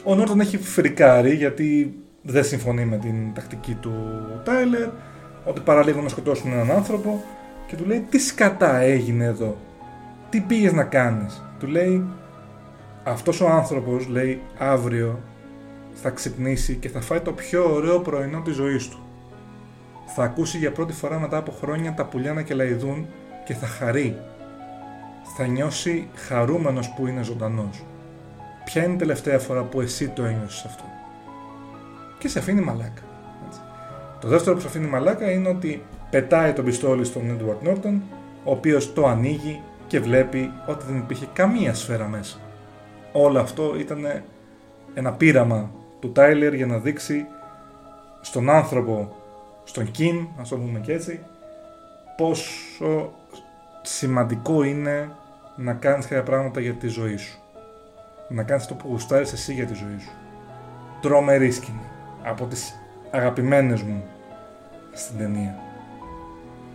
[0.03, 3.93] Ο Νόρτον έχει φρικάρει γιατί δεν συμφωνεί με την τακτική του
[4.45, 4.89] Τάιλερ,
[5.45, 7.23] ότι παραλίγο να σκοτώσουν έναν άνθρωπο
[7.67, 9.57] και του λέει τι σκατά έγινε εδώ,
[10.29, 12.05] τι πήγες να κάνεις; Του λέει
[13.03, 15.19] αυτός ο άνθρωπος λέει αύριο
[15.93, 18.99] θα ξυπνήσει και θα φάει το πιο ωραίο πρωινό της ζωής του.
[20.15, 23.07] Θα ακούσει για πρώτη φορά μετά από χρόνια τα πουλιά να κελαϊδούν
[23.45, 24.17] και θα χαρεί.
[25.37, 27.83] Θα νιώσει χαρούμενος που είναι ζωντανός.
[28.65, 30.83] ποια είναι η τελευταία φορά που εσύ το ένιωσες αυτό;
[32.17, 33.01] Και σε αφήνει μαλάκα.
[33.47, 33.59] Έτσι.
[34.19, 37.99] Το δεύτερο που σε αφήνει μαλάκα είναι ότι πετάει το πιστόλι στον Edward Norton,
[38.43, 42.37] ο οποίος το ανοίγει και βλέπει ότι δεν υπήρχε καμία σφαίρα μέσα.
[43.11, 44.23] Όλο αυτό ήταν
[44.93, 47.25] ένα πείραμα του Τάιλερ για να δείξει
[48.21, 49.15] στον άνθρωπο,
[49.63, 51.19] στον Κιν, να το πούμε και έτσι,
[52.17, 53.13] πόσο
[53.81, 55.11] σημαντικό είναι
[55.55, 57.39] να κάνεις κάποια πράγματα για τη ζωή σου.
[58.29, 60.11] Να κάνεις το που γουστάρεις εσύ για τη ζωή σου.
[61.01, 61.89] Τρομερή σκηνή.
[62.23, 62.79] Από τις
[63.11, 64.03] αγαπημένες μου
[64.91, 65.55] στην ταινία.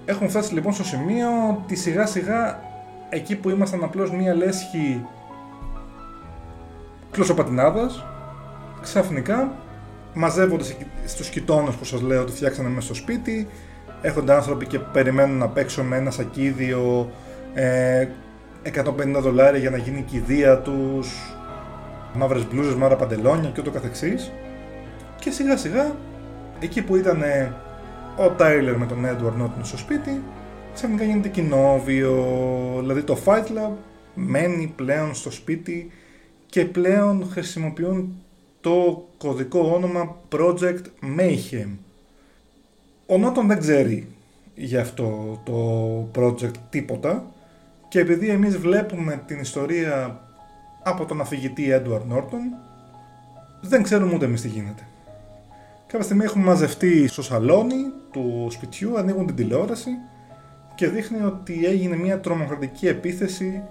[0.05, 2.73] Έχουμε φτάσει λοιπόν στο σημείο ότι σιγά σιγά
[3.09, 5.07] εκεί που ήμασταν απλώς μία λέσχη
[7.11, 8.05] κλωσοπατινάδας
[8.83, 9.53] ξαφνικά
[10.15, 10.65] μαζεύονται
[11.05, 13.49] στους κοιτώνες που σας λέω ότι φτιάξανε μέσα στο σπίτι
[14.03, 17.11] έχονται άνθρωποι και περιμένουν να παίξω με ένα σακίδιο
[17.55, 18.09] ε,
[18.63, 21.37] 150 δολάρια για να γίνει η κηδεία τους
[22.15, 24.33] μαύρες μπλούζες, μαύρα παντελόνια και ούτω καθεξής.
[25.19, 25.95] Και σιγά σιγά
[26.61, 27.23] εκεί που ήταν
[28.17, 30.23] ο Τάιλερ με τον Έντουαρ Νότιν στο σπίτι
[30.75, 32.15] ξαφνικά γίνεται κοινόβιο
[32.81, 33.71] δηλαδή το Fight Club
[34.15, 35.91] μένει πλέον στο σπίτι
[36.47, 38.15] και πλέον χρησιμοποιούν
[38.61, 40.83] το κωδικό όνομα Project
[41.19, 41.69] Mayhem.
[43.07, 44.07] Ο Νότον δεν ξέρει
[44.55, 47.33] για αυτό το project τίποτα
[47.89, 50.21] και επειδή εμείς βλέπουμε την ιστορία
[50.83, 52.59] από τον αφηγητή Edward Norton
[53.61, 54.87] δεν ξέρουμε ούτε εμείς τι γίνεται.
[55.87, 59.91] Κάποια στιγμή έχουμε μαζευτεί στο σαλόνι του σπιτιού, ανοίγουν την τηλεόραση
[60.75, 63.63] και δείχνει ότι έγινε μια τρομοκρατική επίθεση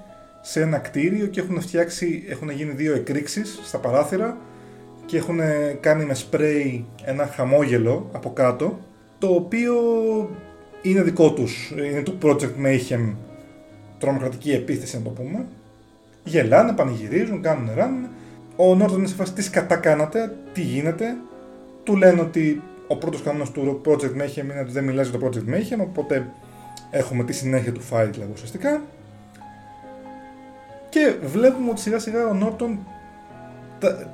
[0.41, 4.38] σε ένα κτίριο και έχουν φτιάξει, έχουν γίνει δύο εκρήξεις στα παράθυρα
[5.06, 5.39] και έχουν
[5.80, 8.80] κάνει με σπρέι ένα χαμόγελο από κάτω
[9.18, 9.74] το οποίο
[10.82, 13.14] είναι δικό τους, είναι του Project Mayhem
[13.97, 15.45] τρομοκρατική επίθεση να το πούμε.
[16.24, 18.08] Γελάνε, πανηγυρίζουν, κάνουν ράνουν
[18.56, 21.16] ο Νόρτον είναι σε φάση τι κατά κάνατε, τι γίνεται.
[21.84, 25.26] Του λένε ότι ο πρώτος κανόνας του Project Mayhem είναι ότι δεν μιλάς για το
[25.28, 26.32] Project Mayhem οπότε
[26.94, 28.82] έχουμε τη συνέχεια του Fight Club ουσιαστικά
[30.89, 32.80] και βλέπουμε ότι σιγά σιγά ο Νόρτον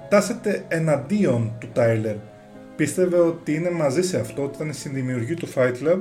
[0.09, 2.15] τάσεται εναντίον του Τάιλερ.
[2.75, 5.99] Πίστευε ότι είναι μαζί σε αυτό, ότι ήταν συνδημιουργή του Fight Club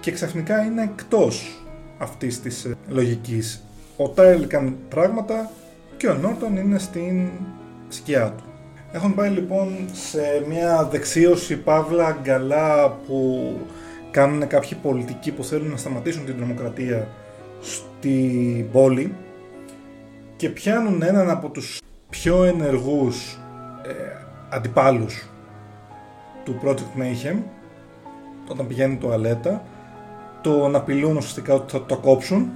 [0.00, 1.64] και ξαφνικά είναι εκτός
[1.98, 3.64] αυτής της ε, λογικής.
[3.96, 5.50] Ο Τάιλερ κάνει πράγματα
[5.96, 7.28] και ο Νόρτον είναι στην
[7.88, 8.44] σκιά του.
[8.92, 13.50] Έχουν πάει λοιπόν σε μια δεξίωση παύλα γκαλά που
[14.14, 17.08] κάνουν κάποιοι πολιτικοί που θέλουν να σταματήσουν την τρομοκρατία
[17.60, 19.14] στην πόλη
[20.36, 23.38] και πιάνουν έναν από τους πιο ενεργούς
[23.86, 23.92] ε,
[24.48, 25.28] αντιπάλους
[26.44, 27.36] του Project Mayhem
[28.50, 29.62] όταν πηγαίνει τουαλέτα
[30.40, 32.50] τον απειλούν ουσιαστικά ότι θα το κόψουν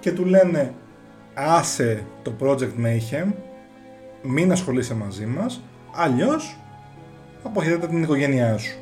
[0.00, 0.74] και του λένε
[1.34, 3.32] άσε το Project Mayhem
[4.22, 5.62] μην ασχολείσαι μαζί μας
[5.94, 6.56] αλλιώς
[7.42, 8.78] αποχαιρέτε την οικογένειά σου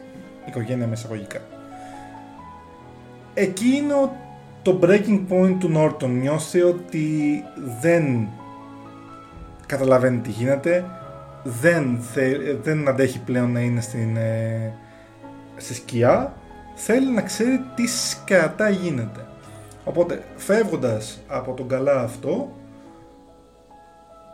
[0.47, 0.97] οικογένεια με
[3.37, 3.95] εισαγωγικά εκεί είναι
[4.63, 7.45] το breaking point του Norton νιώθει ότι
[7.81, 8.29] δεν
[9.67, 10.85] καταλαβαίνει τι γίνεται,
[11.43, 11.99] δεν,
[12.63, 14.73] δεν αντέχει πλέον να είναι στην, ε,
[15.57, 16.35] στη σκιά,
[16.75, 19.27] θέλει να ξέρει τι σκατά γίνεται.
[19.85, 22.53] Οπότε φεύγοντας από τον καλά αυτό,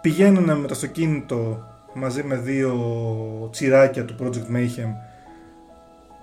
[0.00, 2.74] πηγαίνουν με το αυτοκίνητο μαζί με δύο
[3.52, 5.11] τσιράκια του Project Mayhem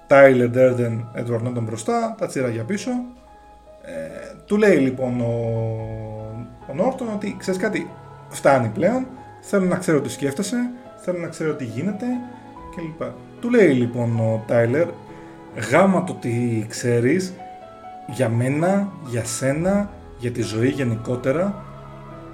[0.10, 2.92] Tyler Durden, Edward Norton μπροστά, τα τσιράκια πίσω.
[3.82, 5.34] Ε, του λέει λοιπόν ο,
[6.68, 7.90] ο Norton ότι ξέρεις κάτι,
[8.30, 9.08] φτάνει πλέον,
[9.42, 10.58] θέλω να ξέρω τι σκέφτεσαι,
[10.96, 12.06] θέλω να ξέρω τι γίνεται
[12.76, 13.08] κλπ.
[13.40, 14.88] Του λέει λοιπόν ο Τάιλερ,
[15.72, 17.34] γάμα το τι ξέρεις,
[18.08, 19.90] για μένα, για σένα,
[20.20, 21.64] για τη ζωή γενικότερα,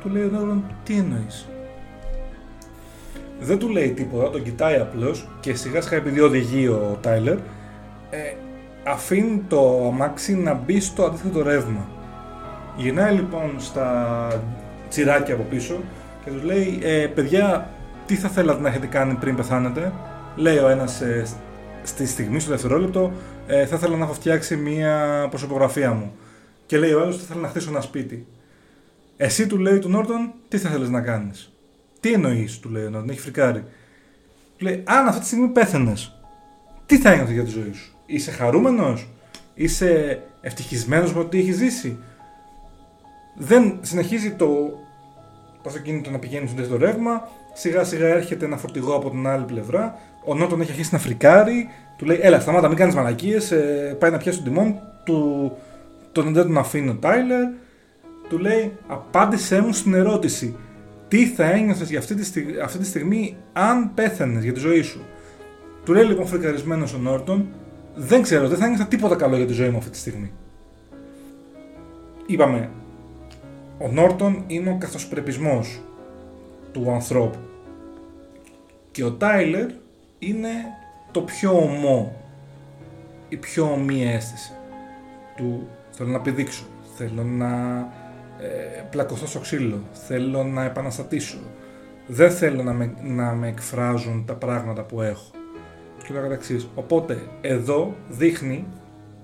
[0.01, 1.47] του λέει ο Νόρον, τι εννοείς;
[3.39, 7.37] Δεν του λέει τίποτα, τον κοιτάει απλώς και σιγά σιγά επειδή οδηγεί ο Τάιλερ,
[8.15, 8.35] ε,
[8.83, 11.87] αφήνει το αμάξι να μπει στο αντίθετο ρεύμα.
[12.77, 14.27] Γυρνάει λοιπόν στα
[14.89, 15.81] τσιράκια από πίσω
[16.23, 17.69] και τους λέει ε, παιδιά
[18.05, 19.93] τι θα θέλατε να έχετε κάνει πριν πεθάνετε;
[20.35, 21.25] Λέει ο ένας ε,
[21.83, 23.11] στη στιγμή, στο δευτερόλεπτο
[23.47, 26.11] ε, θα ήθελα να έχω φτιάξει μια προσωπογραφία μου
[26.65, 28.27] και λέει ο άλλος θα ήθελα να χτίσω ένα σπίτι
[29.17, 31.51] εσύ του λέει του Νόρτον τι θα θέλεις να κάνεις;
[31.99, 33.63] Τι εννοείς του λέει ο Νόρτον έχει φρικάρει
[34.57, 36.19] του λέει αν αυτή τη στιγμή πέθαινες
[36.85, 39.07] τι θα έγινε για τη ζωή σου; Είσαι χαρούμενος;
[39.53, 41.97] Είσαι ευτυχισμένος με ό,τι έχεις ζήσει;
[43.37, 44.47] Δεν συνεχίζει το
[45.65, 47.27] το αυτοκίνητο να πηγαίνει στο δεύτερο ρεύμα.
[47.53, 49.99] Σιγά σιγά έρχεται ένα φορτηγό από την άλλη πλευρά.
[50.25, 51.69] Ο Νότον έχει αρχίσει να φρικάρει.
[51.97, 53.51] Του λέει: Έλα, σταμάτα, μην κάνεις μαλακίες.
[53.51, 54.75] Ε, πάει να πιάσει τον τιμόν.
[55.03, 55.51] Του,
[56.11, 57.43] τον δεν τον αφήνει ο Τάιλερ.
[58.29, 60.55] Του λέει: Απάντησέ μου στην ερώτηση.
[61.07, 64.59] Τι τι θα ένιωθες για αυτή τη, στιγμή, αυτή τη στιγμή αν πέθανε για τη
[64.59, 65.01] ζωή σου;
[65.85, 67.47] Του λέει λοιπόν φρικαρισμένος ο Νόρτον,
[67.95, 70.31] δεν ξέρω, δεν θα ένιωθα τίποτα καλό για τη ζωή μου αυτή τη στιγμή.
[72.25, 72.69] Είπαμε,
[73.77, 75.81] ο Νόρτον είναι ο καθοσπρεπισμός
[76.71, 77.37] του ανθρώπου.
[78.91, 79.69] Και ο Τάιλερ
[80.19, 80.49] είναι
[81.11, 82.15] το πιο ομό,
[83.29, 84.53] η πιο ομή αίσθηση
[85.35, 86.63] του θέλω να πηδήξω,
[86.97, 87.77] θέλω να
[88.39, 91.37] ε, πλακωθώ στο ξύλο, θέλω να επαναστατήσω,
[92.07, 95.31] δεν θέλω να με, να με εκφράζουν τα πράγματα που έχω.
[96.07, 96.67] Και το εξής.
[96.75, 98.65] Οπότε εδώ δείχνει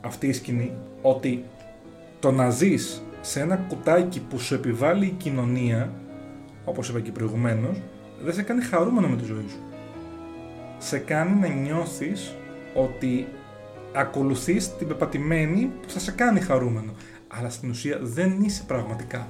[0.02, 1.44] αυτή η σκηνή ότι
[2.20, 5.92] το να ζεις σε ένα κουτάκι που σου επιβάλλει η κοινωνία,
[6.66, 7.82] όπως είπα και προηγουμένως,
[8.24, 9.60] δεν σε κάνει χαρούμενο με τη ζωή σου.
[10.78, 12.36] Σε κάνει να νιώθεις
[12.76, 13.28] ότι
[13.94, 16.94] ακολουθείς την πεπατημένη που θα σε κάνει χαρούμενο.
[17.28, 19.28] Αλλά στην ουσία δεν είσαι πραγματικά.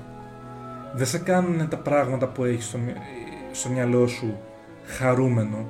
[0.94, 2.80] Δεν σε κάνουν τα πράγματα που έχεις στο,
[3.52, 4.38] στο μυαλό σου
[4.86, 5.66] χαρούμενο.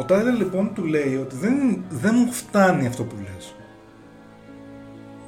[0.00, 3.54] Ο Τάιλερ λοιπόν του λέει ότι δεν, δεν μου φτάνει αυτό που λες.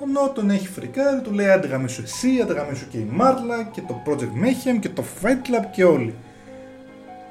[0.03, 3.81] Ο Νότον έχει φρικάρει, του λέει άντε γαμίσου εσύ, άντε γαμίσου και η Μάρλα και
[3.81, 6.15] το Project Mayhem και το Fight Club και όλοι.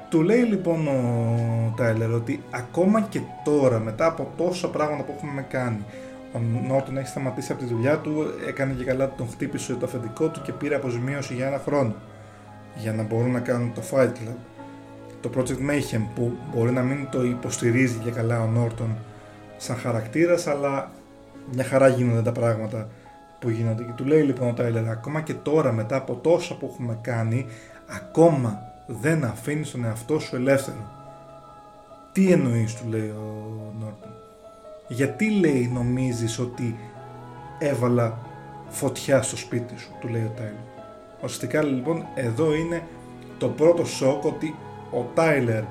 [0.08, 5.46] Του λέει λοιπόν ο Τάιλερ ότι ακόμα και τώρα μετά από τόσα πράγματα που έχουμε
[5.48, 5.84] κάνει
[6.32, 6.38] ο
[6.68, 10.42] Νότον έχει σταματήσει από τη δουλειά του, έκανε και καλά τον χτύπησε το αφεντικό του
[10.42, 11.94] και πήρε αποζημίωση για ένα χρόνο
[12.76, 14.36] για να μπορούν να κάνουν το Fight Club.
[15.22, 18.96] Το Project Mayhem που μπορεί να μην το υποστηρίζει και καλά ο Νόρτον
[19.56, 20.90] σαν χαρακτήρας αλλά
[21.52, 22.88] μια χαρά γίνονται τα πράγματα
[23.38, 23.82] που γίνονται.
[23.82, 27.46] Και του λέει λοιπόν ο Τάιλερ, ακόμα και τώρα μετά από τόσα που έχουμε κάνει,
[27.86, 30.90] ακόμα δεν αφήνεις τον εαυτό σου ελεύθερο.
[32.12, 34.10] Τι εννοείς, του λέει ο Νόρτον.
[34.88, 36.76] Γιατί λέει νομίζεις ότι
[37.58, 38.18] έβαλα
[38.68, 40.54] φωτιά στο σπίτι σου, του λέει ο Τάιλερ.
[41.16, 42.82] Ουσιαστικά λοιπόν εδώ είναι
[43.38, 44.54] το πρώτο σοκ ότι
[44.92, 45.62] ο Τάιλερ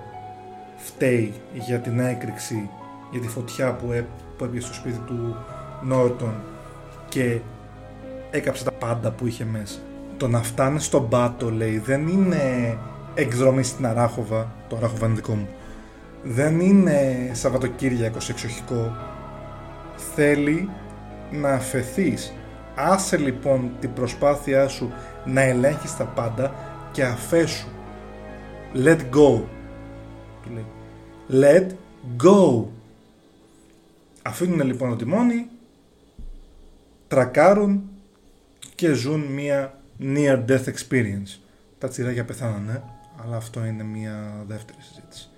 [0.76, 2.70] φταίει για την έκρηξη,
[3.12, 4.06] για τη φωτιά που, έ,
[4.38, 5.36] που έπιασε στο σπίτι του
[5.82, 6.34] Νόρτον
[7.10, 7.40] και
[8.32, 9.80] έκαψε τα πάντα που είχε μέσα.
[10.18, 12.78] Το να φτάνει στον πάτο λέει δεν είναι
[13.14, 15.48] εκδρομή στην Αράχοβα, το Αράχοβα είναι δικό μου,
[16.24, 18.96] δεν είναι Σαββατοκύριακο εξοχικό,
[20.16, 20.70] θέλει
[21.32, 22.34] να αφαιθείς.
[22.76, 24.92] Άσε λοιπόν την προσπάθειά σου
[25.26, 26.54] να ελέγχεις τα πάντα
[26.92, 27.68] και αφέσου.
[28.74, 29.44] Let go.
[31.30, 31.68] Let
[32.18, 32.66] go.
[34.22, 35.48] Αφήνουν λοιπόν το τιμόνι
[37.08, 37.90] τρακάρουν
[38.76, 41.40] και ζουν μία near death experience.
[41.78, 42.84] Τα τσιράκια πεθάνανε,
[43.24, 45.30] αλλά αυτό είναι μία δεύτερη συζήτηση.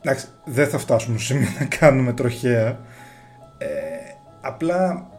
[0.00, 2.80] Εντάξει, δεν θα φτάσουμε σε μία να κάνουμε τροχέα.
[3.58, 3.68] Ε,
[4.40, 5.10] απλά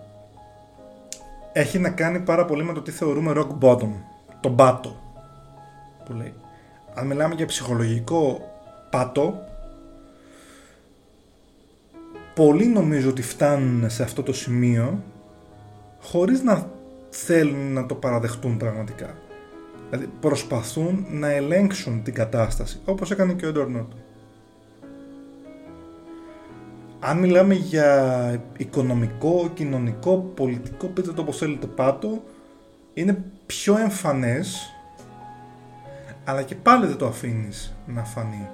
[1.53, 3.91] έχει να κάνει πάρα πολύ με το τι θεωρούμε rock bottom.
[4.39, 5.02] Το πάτο
[6.05, 6.33] που λέει.
[6.93, 8.51] Αν μιλάμε για ψυχολογικό
[8.89, 9.43] πάτο,
[12.35, 15.03] πολλοί νομίζω ότι φτάνουν σε αυτό το σημείο
[16.01, 16.67] χωρίς να
[17.09, 19.17] θέλουν να το παραδεχτούν πραγματικά.
[19.89, 23.67] Δηλαδή προσπαθούν να ελέγξουν την κατάσταση, όπως έκανε και ο Έντορ
[26.99, 32.23] Αν μιλάμε για οικονομικό, κοινωνικό, πολιτικό, πείτε το όπως θέλετε πάτο,
[32.93, 34.72] είναι πιο εμφανές,
[36.23, 38.49] αλλά και πάλι δεν το αφήνεις να φανεί.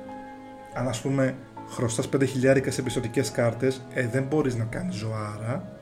[0.73, 1.35] Αν ας πούμε
[1.69, 5.77] χρωστάς 5 χιλιάρικα σε επιστοτικές κάρτες, ε, δεν μπορείς να κάνεις ζωάρα.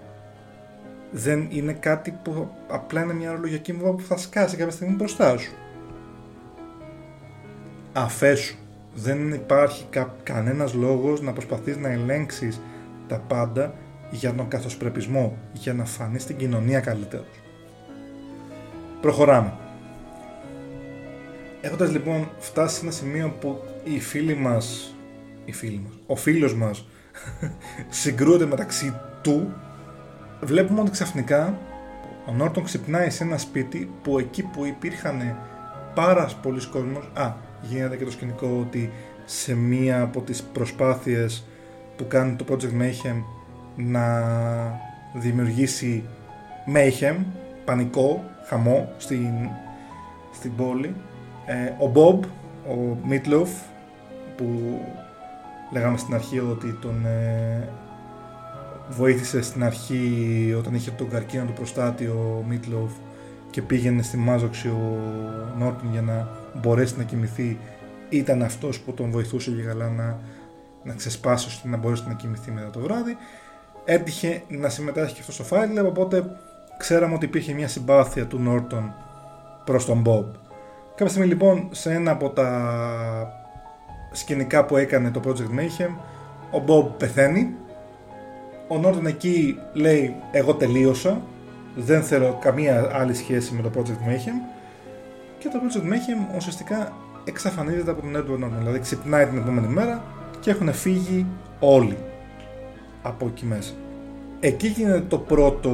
[1.11, 5.37] Δεν είναι κάτι που απλά είναι μια ορολογιακή μου που θα σκάσει κάποια στιγμή μπροστά
[5.37, 5.51] σου.
[7.93, 8.55] Αφέσου.
[8.93, 12.61] Δεν υπάρχει κα, κανένας λόγος να προσπαθείς να ελέγξεις
[13.07, 13.73] τα πάντα
[14.11, 17.41] για τον καθοσπρεπισμό, για να φανείς στην κοινωνία καλύτερος.
[19.01, 19.53] Προχωράμε.
[21.61, 24.91] Έχοντας λοιπόν φτάσει σε ένα σημείο που οι φίλοι μας
[25.47, 26.87] οι φίλοι μας, ο φίλος μας
[27.89, 29.53] συγκρούεται μεταξύ του,
[30.41, 31.57] βλέπουμε ότι ξαφνικά
[32.27, 35.37] ο Νόρτον ξυπνάει σε ένα σπίτι που εκεί που υπήρχαν
[35.95, 38.91] πάρα πολλοί κόσμος, α, γίνεται και το σκηνικό ότι
[39.25, 41.47] σε μία από τις προσπάθειες
[41.95, 43.23] που κάνει το Project Mayhem
[43.75, 44.23] να
[45.13, 46.03] δημιουργήσει
[46.73, 47.15] Mayhem,
[47.65, 49.49] πανικό, χαμό στην,
[50.33, 50.95] στην πόλη.
[51.49, 52.25] Ε, ο Bob,
[52.69, 53.47] ο Meatloaf,
[54.35, 54.79] που
[55.71, 57.69] λέγαμε στην αρχή ότι τον ε,
[58.89, 62.91] βοήθησε στην αρχή όταν είχε τον καρκίνο του προστάτη ο Μίτλοφ
[63.49, 64.99] και πήγαινε στη μάζοξη ο
[65.57, 66.27] Νόρτον για να
[66.61, 67.57] μπορέσει να κοιμηθεί
[68.09, 70.19] ήταν αυτός που τον βοηθούσε για καλά να,
[70.83, 73.17] να ξεσπάσει ώστε να μπορέσει να κοιμηθεί μετά το βράδυ
[73.85, 76.37] έτυχε να συμμετάσχει και αυτός στο Fight Club οπότε
[76.77, 78.93] ξέραμε ότι υπήρχε μια συμπάθεια του Νόρτον
[79.65, 80.46] προς τον Bob.
[80.97, 82.49] Κάποια στιγμή λοιπόν σε ένα από τα
[84.11, 85.91] σκηνικά που έκανε το Project Mayhem
[86.51, 87.55] ο Bob πεθαίνει.
[88.67, 91.21] Ο Νόρτον εκεί λέει εγώ τελείωσα.
[91.75, 94.55] Δεν θέλω καμία άλλη σχέση με το Project Mayhem
[95.39, 96.93] και το Project Mayhem ουσιαστικά
[97.23, 98.57] εξαφανίζεται από τον Edward Norton.
[98.57, 100.03] Δηλαδή ξυπνάει την επόμενη μέρα
[100.39, 101.25] και έχουν φύγει
[101.59, 101.97] όλοι
[103.01, 103.73] από εκεί μέσα.
[104.39, 105.71] Εκεί γίνεται το πρώτο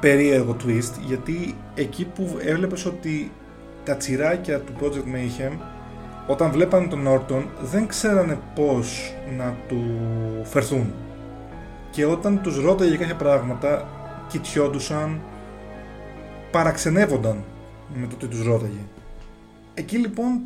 [0.00, 3.32] περίεργο twist γιατί εκεί που έβλεπες ότι
[3.84, 5.52] τα τσιράκια του Project Mayhem
[6.26, 9.84] όταν βλέπανε τον Norton δεν ξέρανε πώς να του
[10.44, 10.92] φερθούν.
[11.90, 13.88] Και όταν τους ρώταγε για κάποια πράγματα
[14.28, 15.20] κοιτιόντουσαν
[16.50, 17.44] παραξενεύονταν
[17.94, 18.80] με το τι τους ρώταγε.
[19.74, 20.40] Εκεί λοιπόν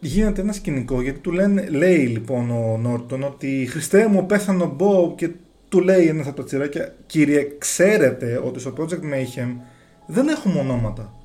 [0.00, 4.72] γίνεται ένα σκηνικό γιατί του λένε, λέει λοιπόν ο Νόρτον ότι Χριστέ μου πέθανε ο
[4.76, 5.30] Μπομπ και
[5.68, 9.56] του λέει ένα από τα τσιράκια Κύριε ξέρετε ότι στο Project Mayhem
[10.06, 11.15] δεν έχουμε ονόματα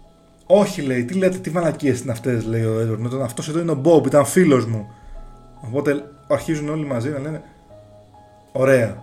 [0.45, 3.75] όχι λέει, τι λέτε, τι μαλακίες είναι αυτές λέει ο Έντορ αυτός εδώ είναι ο
[3.75, 4.87] Μπομπ, ήταν φίλος μου.
[5.61, 7.41] Οπότε αρχίζουν όλοι μαζί να λένε
[8.51, 8.97] ωραία.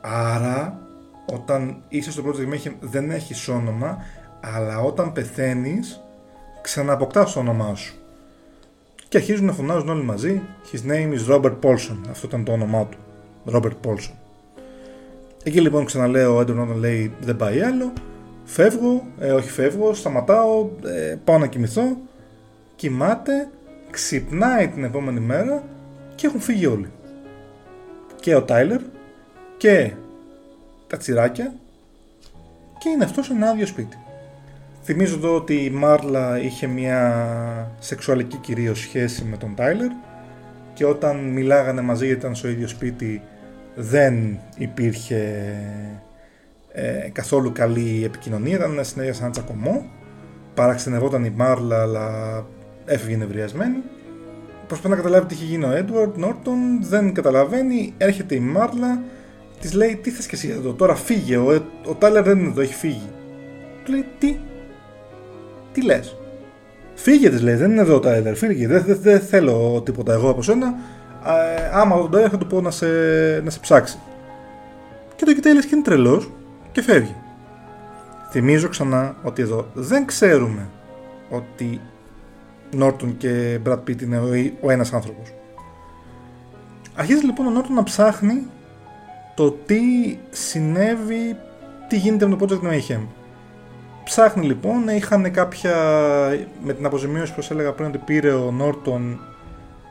[0.00, 0.78] Άρα
[1.26, 3.98] όταν είσαι στο Project Mayhem δεν έχεις όνομα
[4.40, 6.00] αλλά όταν πεθαίνεις
[6.60, 7.94] ξαναποκτάς το όνομά σου.
[9.08, 11.96] Και αρχίζουν να φωνάζουν όλοι μαζί His name is Robert Paulson.
[12.10, 12.98] Αυτό ήταν το όνομά του
[13.52, 14.14] Robert Paulson.
[15.42, 17.92] Εκεί λοιπόν ξαναλέω ο Έντορ λέει δεν πάει άλλο
[18.52, 21.96] Φεύγω, ε, όχι φεύγω, σταματάω, ε, πάω να κοιμηθώ,
[22.76, 23.48] κοιμάται,
[23.90, 25.62] ξυπνάει την επόμενη μέρα
[26.14, 26.90] και έχουν φύγει όλοι.
[28.20, 28.80] Και ο Τάιλερ
[29.56, 29.92] και
[30.86, 31.54] τα τσιράκια
[32.78, 33.98] και είναι αυτός σε ένα άδειο σπίτι.
[34.82, 39.90] Θυμίζω εδώ ότι η Μάρλα είχε μια σεξουαλική κυρίως σχέση με τον Τάιλερ
[40.74, 43.22] και όταν μιλάγανε μαζί γιατί ήταν στο ίδιο σπίτι
[43.74, 45.44] δεν υπήρχε
[46.72, 49.90] ε, καθόλου καλή επικοινωνία, ήταν συνέχεια σαν τσακωμό.
[50.54, 52.06] Παραξενευόταν η Μάρλα, αλλά
[52.84, 53.76] έφυγε νευριασμένη.
[54.66, 57.94] Προσπαθεί να καταλάβει τι έχει γίνει ο Έντουαρντ Νόρτον, δεν καταλαβαίνει.
[57.98, 59.02] Έρχεται η Μάρλα,
[59.60, 61.36] της λέει: Τι θες και εσύ εδώ, τώρα φύγε.
[61.36, 63.10] Ο, ο Τάλερ δεν είναι εδώ, έχει φύγει.
[63.84, 64.36] Του λέει: Τι,
[65.72, 66.16] τι λες;
[66.94, 68.66] Φύγε, της λέει: Δεν είναι εδώ ο Τάλερ, φύγε.
[68.66, 70.74] Δεν δε, δε θέλω τίποτα εγώ από σένα.
[71.26, 72.86] Ε, άμα τον Τάλερ θα του πω να σε,
[73.44, 73.98] να σε ψάξει.
[75.16, 76.30] Και το κοιτάει λες και είναι τρελός
[76.72, 77.14] και φεύγει.
[78.30, 80.68] Θυμίζω ξανά ότι εδώ δεν ξέρουμε
[81.30, 81.80] ότι
[82.70, 84.18] Νόρτον και Brad Pitt είναι
[84.60, 85.32] ο ένας άνθρωπος.
[86.94, 88.46] Αρχίζει λοιπόν ο Νόρτον να ψάχνει
[89.34, 89.80] το τι
[90.30, 91.36] συνέβη,
[91.88, 93.06] τι γίνεται με το Project Mayhem.
[94.04, 95.74] Ψάχνει λοιπόν, είχαν κάποια,
[96.62, 99.20] με την αποζημίωση που έλεγα πριν ότι πήρε ο Νόρτον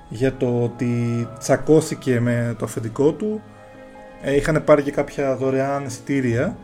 [0.10, 3.42] για το ότι τσακώθηκε με το αφεντικό του,
[4.22, 6.58] ε, είχαν πάρει και κάποια δωρεάν εισιτήρια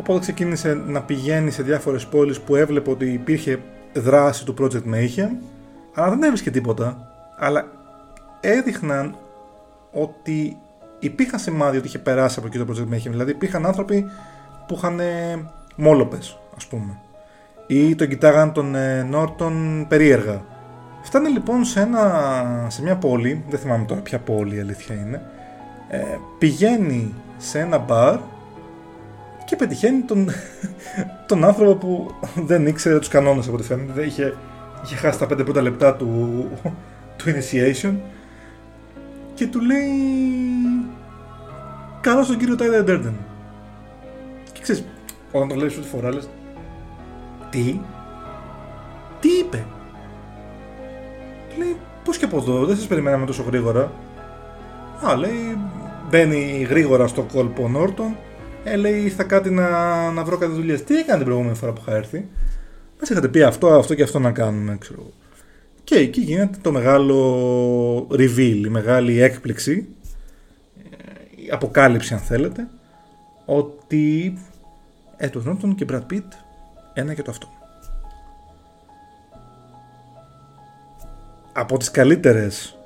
[0.00, 3.58] Οπότε ξεκίνησε να πηγαίνει σε διάφορες πόλεις που έβλεπε ότι υπήρχε
[3.92, 5.30] δράση του Project Mayhem,
[5.94, 7.12] αλλά δεν έβρισκε τίποτα.
[7.38, 7.64] Αλλά
[8.40, 9.16] έδειχναν
[9.92, 10.56] ότι
[10.98, 13.10] υπήρχαν σημάδια ότι είχε περάσει από εκεί το Project Mayhem.
[13.10, 14.10] Δηλαδή υπήρχαν άνθρωποι
[14.66, 15.00] που είχαν
[15.76, 16.98] μόλοπες, ας πούμε.
[17.66, 18.76] Ή τον κοιτάγαν τον
[19.08, 20.42] Νόρτον περίεργα.
[21.02, 25.22] Φτάνει λοιπόν σε, ένα, σε μια πόλη, δεν θυμάμαι τώρα ποια πόλη η αλήθεια είναι,
[25.88, 26.04] ε,
[26.38, 28.18] πηγαίνει σε ένα μπαρ
[29.50, 30.30] και πετυχαίνει τον,
[31.26, 32.14] τον άνθρωπο που
[32.46, 34.04] δεν ήξερε τους κανόνες από ό,τι φαίνεται.
[34.04, 34.36] Είχε,
[34.84, 36.48] είχε χάσει τα 5 πρώτα λεπτά του,
[37.16, 37.94] του initiation
[39.34, 39.88] και του λέει
[42.00, 43.12] καλώς τον κύριο Tyler Durden.
[44.52, 44.84] Και ξέρεις,
[45.32, 46.28] όταν το βλέπεις πρώτη φορά λες
[47.50, 47.80] τι,
[49.20, 49.64] τι είπε;
[51.58, 53.92] Λέει πώς και από εδώ, δεν σας περιμέναμε τόσο γρήγορα.
[55.08, 55.58] Α, λέει,
[56.10, 58.16] μπαίνει γρήγορα στο κόλπο Νόρτον
[58.64, 60.84] ε, λέει ήρθα κάτι να, να βρω κάτι δουλειές.
[60.84, 62.28] Τι έκανε την προηγούμενη φορά που είχα έρθει.
[63.00, 65.10] Μας είχατε πει αυτό, αυτό και αυτό να κάνουμε, ξέρω.
[65.84, 69.88] Και εκεί γίνεται το μεγάλο reveal, η μεγάλη έκπληξη,
[71.46, 72.68] η αποκάλυψη αν θέλετε,
[73.44, 74.38] ότι
[75.20, 76.28] Edward Norton και Brad Pitt
[76.94, 77.48] ένα και το αυτό.
[81.52, 82.79] Από τις καλύτερες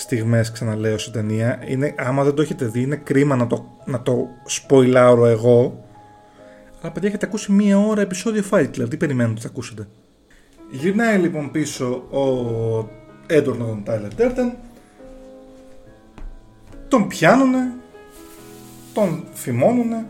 [0.00, 1.62] στιγμές ξαναλέω σε ταινία.
[1.66, 5.84] Είναι, άμα δεν το έχετε δει είναι κρίμα να το, να το σποιλάρω εγώ.
[6.80, 9.88] Αλλά παιδιά έχετε ακούσει μία ώρα επεισόδιο Fight Club τι περιμένετε να το ακούσετε.
[10.70, 12.90] Γυρνάει λοιπόν πίσω ο
[13.30, 14.52] Edward τον Tyler Durden
[16.88, 17.72] τον πιάνουνε
[18.94, 20.06] τον φημώνουνε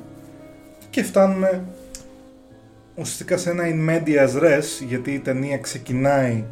[0.91, 1.65] και φτάνουμε
[2.95, 6.45] ουσιαστικά σε ένα in medias res γιατί η ταινία ξεκινάει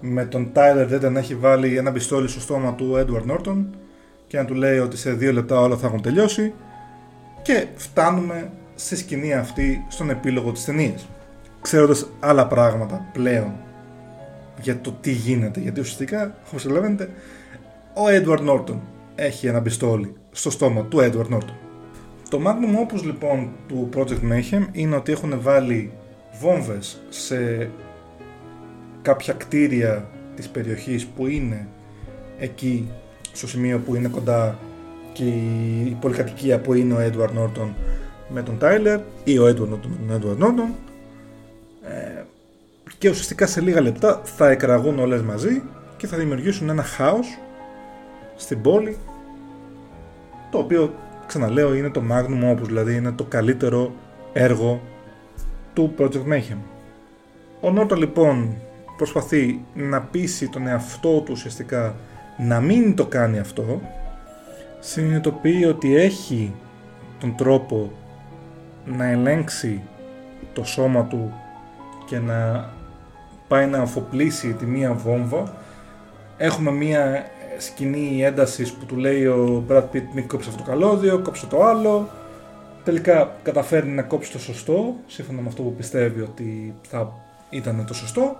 [0.00, 3.64] με τον Tyler δεν να έχει βάλει ένα πιστόλι στο στόμα του Edward Norton
[4.26, 6.54] και να του λέει ότι σε δύο λεπτά όλα θα έχουν τελειώσει
[7.42, 11.08] και φτάνουμε στη σκηνή αυτή στον επίλογο της ταινίας.
[11.60, 13.52] ξέροντας άλλα πράγματα πλέον
[14.60, 15.60] για το τι γίνεται.
[15.60, 17.10] Γιατί ουσιαστικά, όπως καταλαβαίνετε,
[17.94, 18.78] ο Edward Norton
[19.14, 21.54] έχει ένα πιστόλι στο στόμα του Edward Norton.
[22.28, 25.92] Το magnum opus λοιπόν του Project Mayhem είναι ότι έχουν βάλει
[26.40, 27.70] βόμβες σε
[29.08, 30.04] κάποια κτίρια
[30.36, 31.66] της περιοχής που είναι
[32.38, 32.88] εκεί
[33.32, 34.58] στο σημείο που είναι κοντά
[35.12, 37.68] και η πολυκατοικία που είναι ο Edward Norton
[38.28, 40.72] με τον Tyler ή ο Edward Norton με τον Edward Norton
[41.82, 42.22] ε,
[42.98, 45.62] και ουσιαστικά σε λίγα λεπτά θα εκραγούν όλες μαζί
[45.96, 47.38] και θα δημιουργήσουν ένα χάος
[48.36, 48.96] στην πόλη
[50.50, 50.94] το οποίο
[51.26, 53.92] ξαναλέω είναι το magnum opus δηλαδή είναι το καλύτερο
[54.32, 54.80] έργο
[55.74, 56.58] του Project Mayhem.
[57.60, 58.56] Ο Νόρτο λοιπόν
[58.98, 61.94] προσπαθεί να πείσει τον εαυτό του ουσιαστικά
[62.36, 63.80] να μην το κάνει αυτό
[64.80, 66.54] συνειδητοποιεί ότι έχει
[67.20, 67.92] τον τρόπο
[68.84, 69.82] να ελέγξει
[70.52, 71.32] το σώμα του
[72.06, 72.70] και να
[73.48, 75.52] πάει να αφοπλίσει τη μία βόμβα.
[76.36, 77.26] Έχουμε μία
[77.58, 81.64] σκηνή έντασης που του λέει ο Brad Pitt μην κόψεις αυτό το καλώδιο, κόψε το
[81.64, 82.08] άλλο
[82.84, 87.12] τελικά καταφέρνει να κόψει το σωστό σύμφωνα με αυτό που πιστεύει ότι θα
[87.50, 88.36] ήταν το σωστό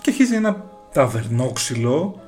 [0.00, 2.20] και αρχίζει ένα ταβερνόξυλο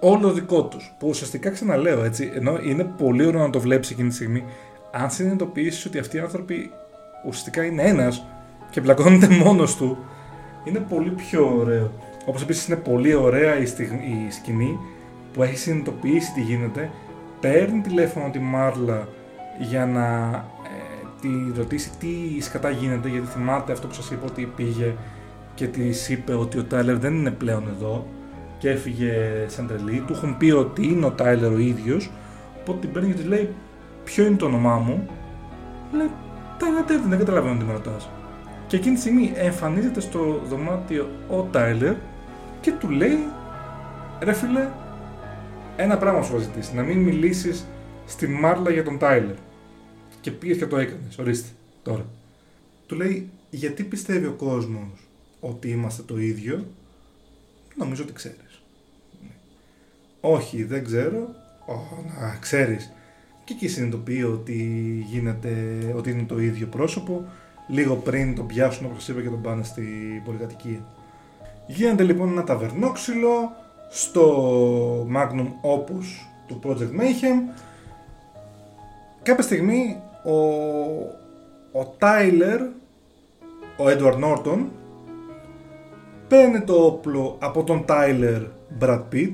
[0.00, 4.08] όλο δικό τους που ουσιαστικά ξαναλέω έτσι ενώ είναι πολύ ωραίο να το βλέπεις εκείνη
[4.08, 4.44] τη στιγμή
[4.92, 6.70] αν συνειδητοποιήσεις ότι αυτοί οι άνθρωποι
[7.26, 8.24] ουσιαστικά είναι ένας
[8.70, 9.98] και πλακώνεται μόνος του
[10.64, 11.92] είναι πολύ πιο ωραίο.
[12.26, 14.78] Όπως επίσης είναι πολύ ωραία η, η σκηνή
[15.32, 16.90] που έχει συνειδητοποιήσει τι γίνεται
[17.40, 19.08] παίρνει τηλέφωνο τη Μάρλα
[19.58, 20.34] για να
[20.64, 24.94] ε, τη ρωτήσει τι σκατά γίνεται γιατί θυμάται αυτό που σας είπα ότι πήγε
[25.60, 28.06] και της είπε ότι ο Τάιλερ δεν είναι πλέον εδώ
[28.58, 29.12] και έφυγε
[29.46, 30.04] σαν τρελή.
[30.06, 32.10] Του έχουν πει ότι είναι ο Τάιλερ ο ίδιος.
[32.60, 33.48] Οπότε την παίρνει και της λέει:
[34.04, 35.08] Ποιο είναι το όνομά μου;
[35.92, 36.10] Λέει:
[36.58, 38.08] Τάιλερ Τέρτιν, δεν καταλαβαίνω τι με ρωτάς.
[38.66, 41.94] Και εκείνη τη στιγμή εμφανίζεται στο δωμάτιο ο Τάιλερ
[42.60, 43.18] και του λέει:
[44.20, 44.68] Ρε φίλε,
[45.76, 46.74] ένα πράγμα σου θα ζητήσει.
[46.74, 47.66] Να μην μιλήσεις
[48.06, 49.36] στη Μάρλα για τον Τάιλερ.
[50.20, 51.18] Και πήγες και το έκανες.
[51.18, 51.48] Ορίστε
[51.82, 52.04] τώρα.
[52.86, 55.09] Του λέει: Γιατί πιστεύει ο κόσμος
[55.40, 56.66] ότι είμαστε το ίδιο,
[57.76, 58.62] νομίζω ότι ξέρεις.
[60.20, 61.34] Όχι, δεν ξέρω.
[61.66, 62.92] Oh, να ξέρεις.
[63.44, 64.54] Και εκεί συνειδητοποιεί ότι,
[65.10, 65.50] γίνεται,
[65.96, 67.24] ότι είναι το ίδιο πρόσωπο,
[67.68, 69.82] λίγο πριν τον πιάσουν όπως είπα και τον πάνε στη
[70.24, 70.86] πολυκατοικία.
[71.66, 73.52] Γίνεται λοιπόν ένα ταβερνόξυλο
[73.90, 77.54] στο Magnum Opus του Project Mayhem.
[79.22, 80.36] Κάποια στιγμή ο,
[81.78, 82.60] ο Tyler,
[83.76, 84.58] ο Edward Norton,
[86.30, 88.46] παίρνει το όπλο από τον Tyler
[88.80, 89.32] Brad Pitt.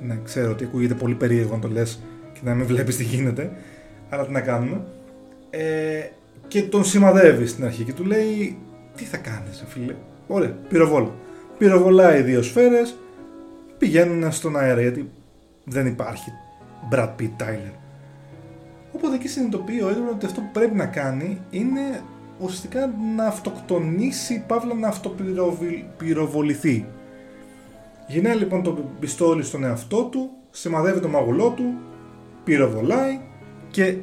[0.00, 3.52] Ναι, ξέρω ότι ακούγεται πολύ περίεργο να το λες και να μην βλέπεις τι γίνεται,
[4.08, 4.84] αλλά τι να κάνουμε.
[5.50, 6.08] Ε,
[6.48, 8.58] και τον σημαδεύει στην αρχή και του λέει
[8.96, 9.94] τι θα κάνεις φίλε;
[10.26, 11.14] Ωραία, πυροβόλα.
[11.58, 12.96] Πυροβολάει δύο σφαίρες,
[13.78, 15.10] πηγαίνουν στον αέρα γιατί
[15.64, 16.32] δεν υπάρχει
[16.92, 17.74] Brad Pitt Tyler.
[18.92, 21.80] Οπότε εκεί συνειδητοποιεί ο Edward ότι αυτό που πρέπει να κάνει είναι
[22.44, 26.86] ουσιαστικά να αυτοκτονήσει, παύλα να αυτοπυροβοληθεί.
[28.08, 31.74] Γυρνάει λοιπόν το πιστόλι στον εαυτό του, σημαδεύει το μαγουλό του,
[32.44, 33.20] πυροβολάει
[33.70, 33.96] και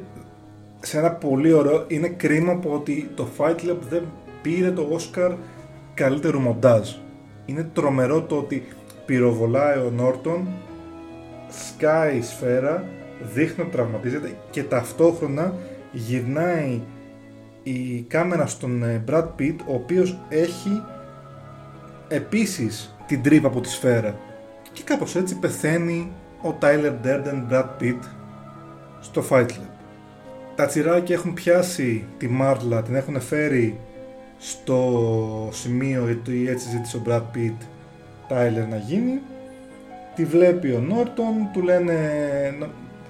[0.80, 4.02] σε ένα πολύ ωραίο, είναι κρίμα που ότι το Fight Club δεν
[4.42, 5.36] πήρε το Oscar
[5.94, 6.90] καλύτερο μοντάζ.
[7.46, 8.66] Είναι τρομερό το ότι
[9.06, 10.48] πυροβολάει ο Νόρτον,
[11.48, 12.84] σκάει η σφαίρα,
[13.34, 15.54] δείχνει ότι τραυματίζεται και ταυτόχρονα
[15.92, 16.80] γυρνάει
[17.62, 20.82] η κάμερα στον ε, Brad Pitt ο οποίος έχει
[22.08, 24.18] επίσης την τρύπα από τη σφαίρα
[24.72, 27.98] και κάπως έτσι πεθαίνει ο Tyler Durden Brad Pitt
[29.00, 29.70] στο Fight Club.
[30.54, 33.80] Τα τσιράκια έχουν πιάσει τη Μάρλα, την έχουν φέρει
[34.38, 37.56] στο σημείο γιατί έτσι ζήτησε ο Brad Pitt
[38.28, 39.20] Tyler να γίνει
[40.14, 41.96] τη βλέπει ο Νόρτον, του λένε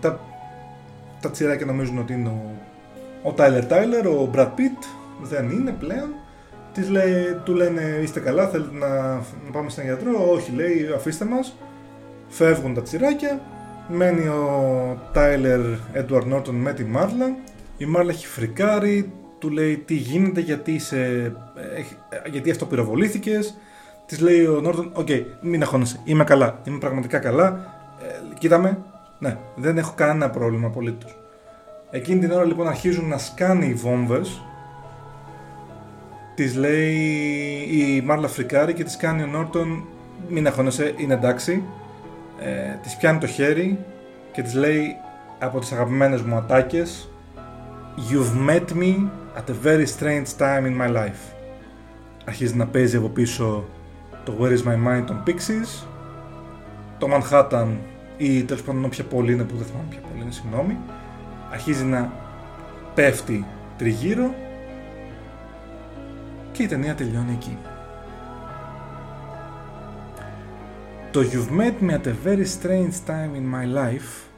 [0.00, 0.20] τα,
[1.20, 2.54] τα τσιράκια νομίζουν ότι είναι ο
[3.22, 4.84] ο Τάιλερ Τάιλερ, ο Brad Pitt
[5.22, 6.08] δεν είναι πλέον.
[6.72, 11.24] Της λέει, του λένε είστε καλά, θέλετε να, να πάμε στον γιατρό; Όχι, λέει, αφήστε
[11.24, 11.56] μας.
[12.28, 13.40] Φεύγουν τα τσιράκια.
[13.88, 15.60] Μένει ο Τάιλερ
[15.92, 17.36] Έντουαρ Νόρτον με τη Μάρλα.
[17.76, 21.32] Η Μάρλα έχει φρικάρει, του λέει τι γίνεται, γιατί, σε,
[22.30, 23.56] γιατί αυτό πυροβολήθηκες;
[24.06, 27.74] Της λέει ο Νόρτον, OK, okay, μην αγχώνεσαι, είμαι καλά, είμαι πραγματικά καλά.
[28.02, 28.78] Ε, κοίτα με,
[29.18, 31.21] ναι, δεν έχω κανένα πρόβλημα απολύτως.
[31.94, 34.42] Εκείνη την ώρα λοιπόν αρχίζουν να σκάνει οι βόμβες.
[36.34, 36.96] Τη λέει
[37.70, 39.84] η Μάρλα φρικάρει και τη κάνει ο Νόρτον
[40.28, 41.62] μην αγχώνεσαι, είναι εντάξει
[42.40, 43.78] ε, της πιάνει το χέρι
[44.32, 44.96] και τη λέει
[45.38, 47.10] από τις αγαπημένες μου ατάκες
[47.96, 48.94] You've met me
[49.36, 51.34] at a very strange time in my life
[52.24, 53.64] αρχίζει να παίζει από πίσω
[54.24, 55.86] το Where is my mind των Pixies.
[56.98, 57.66] Το Manhattan
[58.16, 60.78] ή τέλος πάντων όποια πόλη είναι που δεν θυμάμαι ποια πόλη είναι, συγγνώμη
[61.52, 62.12] αρχίζει να
[62.94, 63.46] πέφτει
[63.78, 64.34] τριγύρω
[66.52, 67.58] και η ταινία τελειώνει εκεί.
[71.10, 74.28] Το You've met me at a very strange time in my life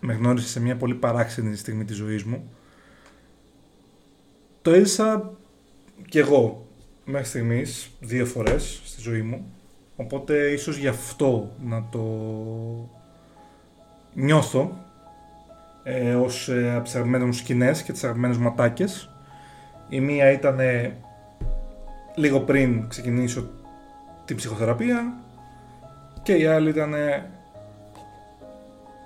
[0.00, 2.50] με γνώρισε σε μια πολύ παράξενη στιγμή της ζωής μου
[4.62, 5.32] το έζησα
[6.08, 6.66] κι εγώ
[7.04, 9.52] μέχρι στιγμής δύο φορές στη ζωή μου
[9.96, 12.00] οπότε ίσως γι' αυτό να το
[14.14, 14.85] νιώθω
[15.88, 19.10] ε, ως ε, από τις αγαπημένες μου σκηνές και τις αγαπημένες ματάκες
[19.88, 20.58] η μία ήταν
[22.14, 23.50] λίγο πριν ξεκινήσω
[24.24, 25.14] την ψυχοθεραπεία
[26.22, 26.94] και η άλλη ήταν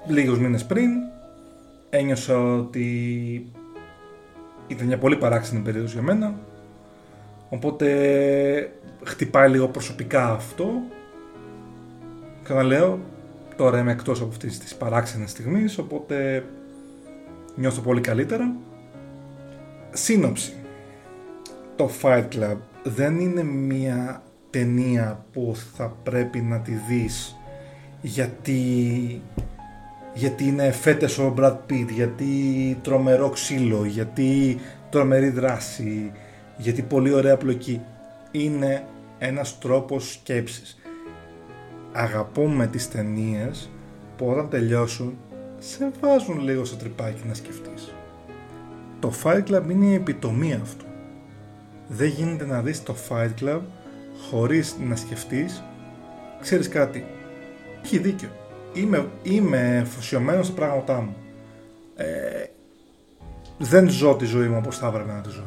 [0.07, 0.91] λίγους μήνες πριν.
[1.91, 3.53] Ένιωσα ότι
[4.67, 6.35] ήταν μια πολύ παράξενη περίοδος για μένα.
[7.49, 8.73] Οπότε
[9.05, 10.71] χτυπάει λίγο προσωπικά αυτό.
[12.43, 13.01] Ξαναλέω,
[13.57, 16.45] τώρα είμαι εκτός από αυτής της παράξενης στιγμής οπότε
[17.57, 18.55] νιώθω πολύ καλύτερα
[19.91, 20.53] Σύνοψη
[21.77, 27.37] Το Fight Club δεν είναι μια ταινία που θα πρέπει να τη δεις
[28.01, 29.23] γιατί
[30.15, 32.25] γιατί είναι φέτες ο Brad Pitt, γιατί
[32.83, 34.59] τρομερό ξύλο, γιατί
[34.91, 36.13] τρομερή δράση,
[36.57, 37.81] γιατί πολύ ωραία πλοκή.
[38.31, 38.85] Είναι
[39.19, 40.79] ένας τρόπος σκέψης.
[41.93, 43.71] Αγαπούμε τις ταινίες
[44.17, 45.19] που όταν τελειώσουν
[45.61, 47.95] σε βάζουν λίγο στο τρυπάκι να σκεφτείς.
[49.01, 50.85] Το Fight Club είναι η επιτομή αυτού.
[51.89, 53.61] Δεν γίνεται να δεις το Fight Club
[54.31, 55.63] χωρίς να σκεφτείς
[56.41, 57.07] ξέρεις κάτι,
[57.83, 58.29] έχει δίκιο
[58.73, 61.17] είμαι, είμαι φωσιωμένος στα πράγματά μου.
[61.97, 62.45] Ε,
[63.59, 65.45] δεν ζω τη ζωή μου όπως θα έπρεπε να τη ζω.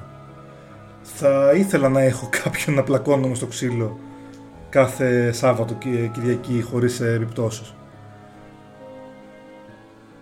[1.01, 3.99] Θα ήθελα να έχω κάποιον να πλακώνω στο ξύλο
[4.70, 7.74] κάθε Σάββατο και Κυριακή χωρίς επιπτώσεις.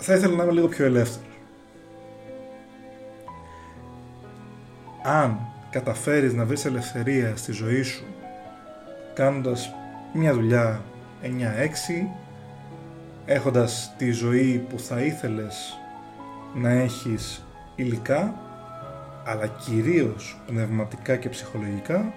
[0.04, 1.28] Θα ήθελα να είμαι λίγο πιο ελεύθερος.
[5.04, 5.40] Αν
[5.70, 8.04] καταφέρεις να βρεις ελευθερία στη ζωή σου
[9.14, 9.74] κάνοντας
[10.14, 10.82] μια δουλειά
[11.22, 11.28] 9-6
[13.26, 15.80] έχοντας τη ζωή που θα ήθελες
[16.56, 17.46] να έχεις
[17.76, 18.36] υλικά
[19.26, 22.14] αλλά κυρίως πνευματικά και ψυχολογικά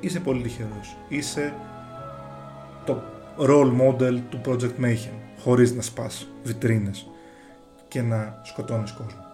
[0.00, 0.96] είσαι πολύ τυχερός.
[1.08, 1.54] Είσαι
[2.84, 3.02] το
[3.38, 7.06] role model του Project Mayhem χωρίς να σπάς βιτρίνες
[7.88, 9.24] και να σκοτώνεις κόσμο.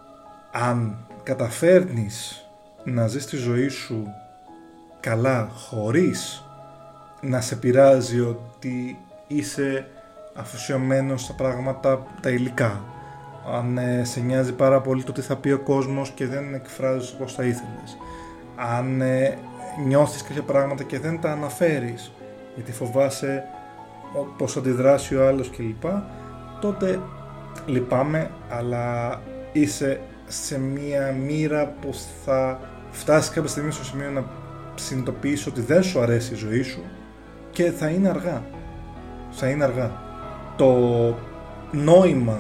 [0.53, 2.45] Αν καταφέρνεις
[2.85, 4.07] να ζεις τη ζωή σου
[5.01, 6.43] καλά χωρίς
[7.21, 9.87] να σε πειράζει ότι είσαι
[10.35, 12.83] αφοσιωμένος στα πράγματα τα υλικά.
[13.53, 17.13] Αν ε, σε νοιάζει πάρα πολύ το τι θα πει ο κόσμος και δεν εκφράζεις
[17.13, 17.97] όπως θα ήθελες.
[18.57, 19.39] Αν ε,
[19.87, 22.13] νιώθεις κάποια πράγματα και δεν τα αναφέρεις
[22.55, 23.45] γιατί φοβάσαι
[24.37, 25.91] πώς αντιδράσει ο άλλος κλπ.
[26.61, 27.01] Τότε
[27.67, 29.21] λυπάμαι αλλά
[29.53, 31.91] είσαι σε μία μοίρα που
[32.25, 34.25] θα φτάσει κάποια στιγμή στο σημείο να
[34.75, 36.83] συνειδητοποιήσεις ότι δεν σου αρέσει η ζωή σου
[37.51, 38.43] και θα είναι αργά.
[39.31, 40.07] Θα είναι αργά
[40.57, 41.15] το
[41.73, 42.39] νόημα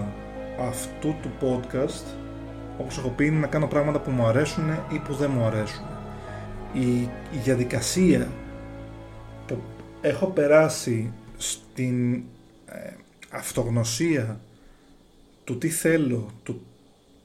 [0.68, 2.16] αυτού του podcast
[2.78, 5.84] όπως έχω πει είναι να κάνω πράγματα που μου αρέσουν ή που δεν μου αρέσουν
[6.72, 7.08] η,
[7.42, 8.28] διαδικασία
[9.46, 9.58] που
[10.00, 12.14] έχω περάσει στην
[12.66, 12.90] ε,
[13.30, 14.40] αυτογνωσία
[15.44, 16.62] του τι θέλω του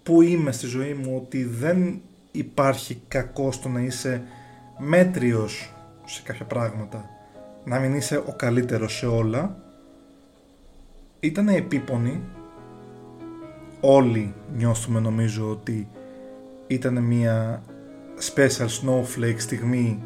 [0.04, 4.24] που είμαι στη ζωή μου ότι δεν υπάρχει κακός στο να είσαι
[4.78, 5.74] μέτριος
[6.06, 7.10] σε κάποια πράγματα
[7.66, 9.58] να μην είσαι ο καλύτερος σε όλα
[11.20, 12.22] ήταν επίπονη.
[13.82, 15.88] Όλοι νιώθουμε νομίζω ότι
[16.68, 17.64] ήταν μια
[18.34, 20.04] special snowflake στιγμή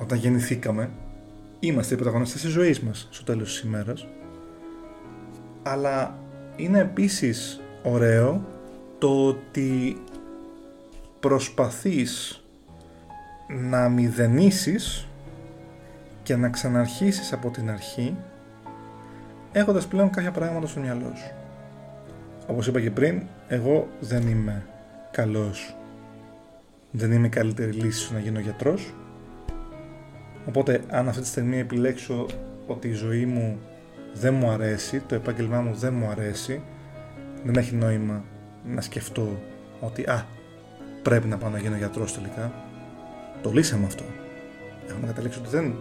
[0.00, 0.90] όταν γεννηθήκαμε.
[1.60, 4.06] Είμαστε οι πρωταγωνιστές της ζωής μας στο τέλος της ημέρας.
[5.62, 6.18] Αλλά
[6.56, 8.46] είναι επίσης ωραίο
[8.98, 10.02] το ότι
[11.20, 12.42] προσπαθείς
[13.48, 15.06] να μηδενίσεις
[16.22, 18.16] και να ξαναρχίσεις από την αρχή
[19.52, 21.32] έχοντας πλέον κάποια πράγματα στο μυαλό σου.
[22.46, 24.66] Όπως είπα και πριν, εγώ δεν είμαι
[25.10, 25.76] καλός.
[26.90, 28.94] Δεν είμαι η καλύτερη λύση στο να γίνω γιατρός.
[30.46, 32.26] Οπότε αν αυτή τη στιγμή επιλέξω
[32.66, 33.58] ότι η ζωή μου
[34.14, 36.62] δεν μου αρέσει, το επάγγελμά μου δεν μου αρέσει,
[37.44, 38.24] δεν έχει νόημα
[38.64, 39.42] να σκεφτώ
[39.80, 40.26] ότι α,
[41.02, 42.52] πρέπει να πάω να γίνω γιατρός τελικά.
[43.42, 44.04] Το λύσαμε αυτό.
[44.88, 45.74] Έχουμε καταλήξει ότι δεν,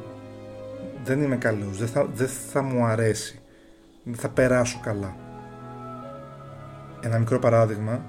[1.04, 3.42] δεν είμαι καλός, δεν θα, δεν θα μου αρέσει
[4.08, 5.16] δεν θα περάσω καλά.
[7.02, 8.02] Ένα μικρό παράδειγμα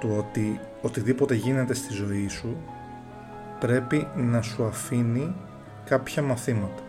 [0.00, 2.56] του ότι οτιδήποτε γίνεται στη ζωή σου
[3.58, 5.34] πρέπει να σου αφήνει
[5.90, 6.82] κάποια μαθήματα.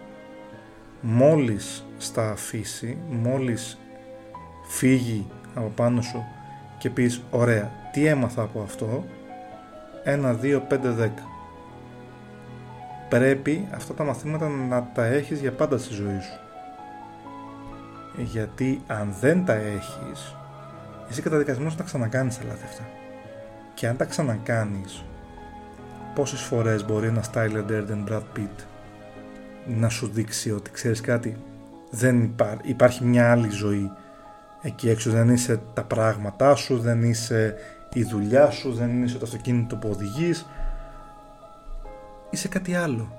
[1.01, 3.77] Μόλις στα αφήσει, μόλις
[4.67, 6.25] φύγει από πάνω σου
[6.77, 9.05] και πεις ωραία, τι έμαθα από αυτό,
[10.05, 11.09] 1, 2, 5, 10.
[13.09, 16.39] Πρέπει αυτά τα μαθήματα να τα έχεις για πάντα στη ζωή σου.
[18.17, 20.35] Γιατί αν δεν τα έχεις,
[21.09, 22.83] είσαι καταδικασμένος να τα ξανακάνεις τα λάθη αυτά.
[23.73, 25.03] Και αν τα ξανακάνεις,
[26.15, 28.65] πόσες φορές μπορεί ένα Tyler Durden Brad Pitt
[29.71, 31.37] να σου δείξει ότι ξέρεις κάτι,
[31.89, 33.91] δεν υπάρχει μια άλλη ζωή
[34.61, 37.55] εκεί έξω, δεν είσαι τα πράγματά σου, δεν είσαι
[37.93, 40.45] η δουλειά σου, δεν είσαι το αυτοκίνητο που οδηγείς,
[42.29, 43.15] είσαι κάτι άλλο.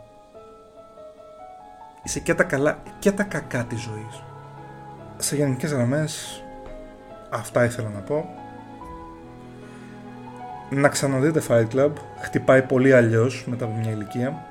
[2.02, 4.22] Είσαι και τα καλά και τα κακά της ζωής.
[5.16, 6.42] Σε γενικές γραμμές
[7.30, 8.28] αυτά ήθελα να πω.
[10.70, 14.46] Να ξαναδείτε Fight Club, χτυπάει πολύ αλλιώς μετά από μια ηλικία.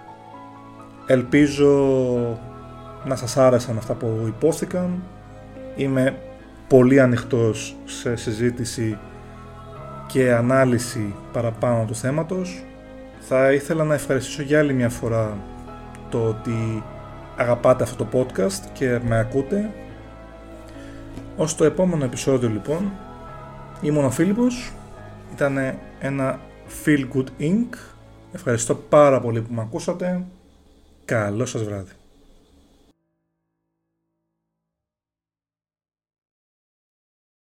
[1.12, 1.70] Ελπίζω
[3.06, 5.04] να σας άρεσαν αυτά που υπόθηκαν.
[5.76, 6.16] Είμαι
[6.68, 8.98] πολύ ανοιχτός σε συζήτηση
[10.08, 12.64] και ανάλυση παραπάνω του θέματος.
[13.20, 15.38] Θα ήθελα να ευχαριστήσω για άλλη μια φορά
[16.10, 16.84] το ότι
[17.38, 19.70] αγαπάτε αυτό το podcast και με ακούτε.
[21.38, 22.92] Ως το επόμενο επεισόδιο λοιπόν,
[23.82, 24.72] ήμουν ο Φίλιππος,
[25.34, 25.58] ήταν
[26.00, 26.40] ένα
[26.86, 27.76] Feel Good Inc.
[28.34, 30.26] Ευχαριστώ πάρα πολύ που με ακούσατε.
[31.12, 31.92] Καλό σας βράδυ.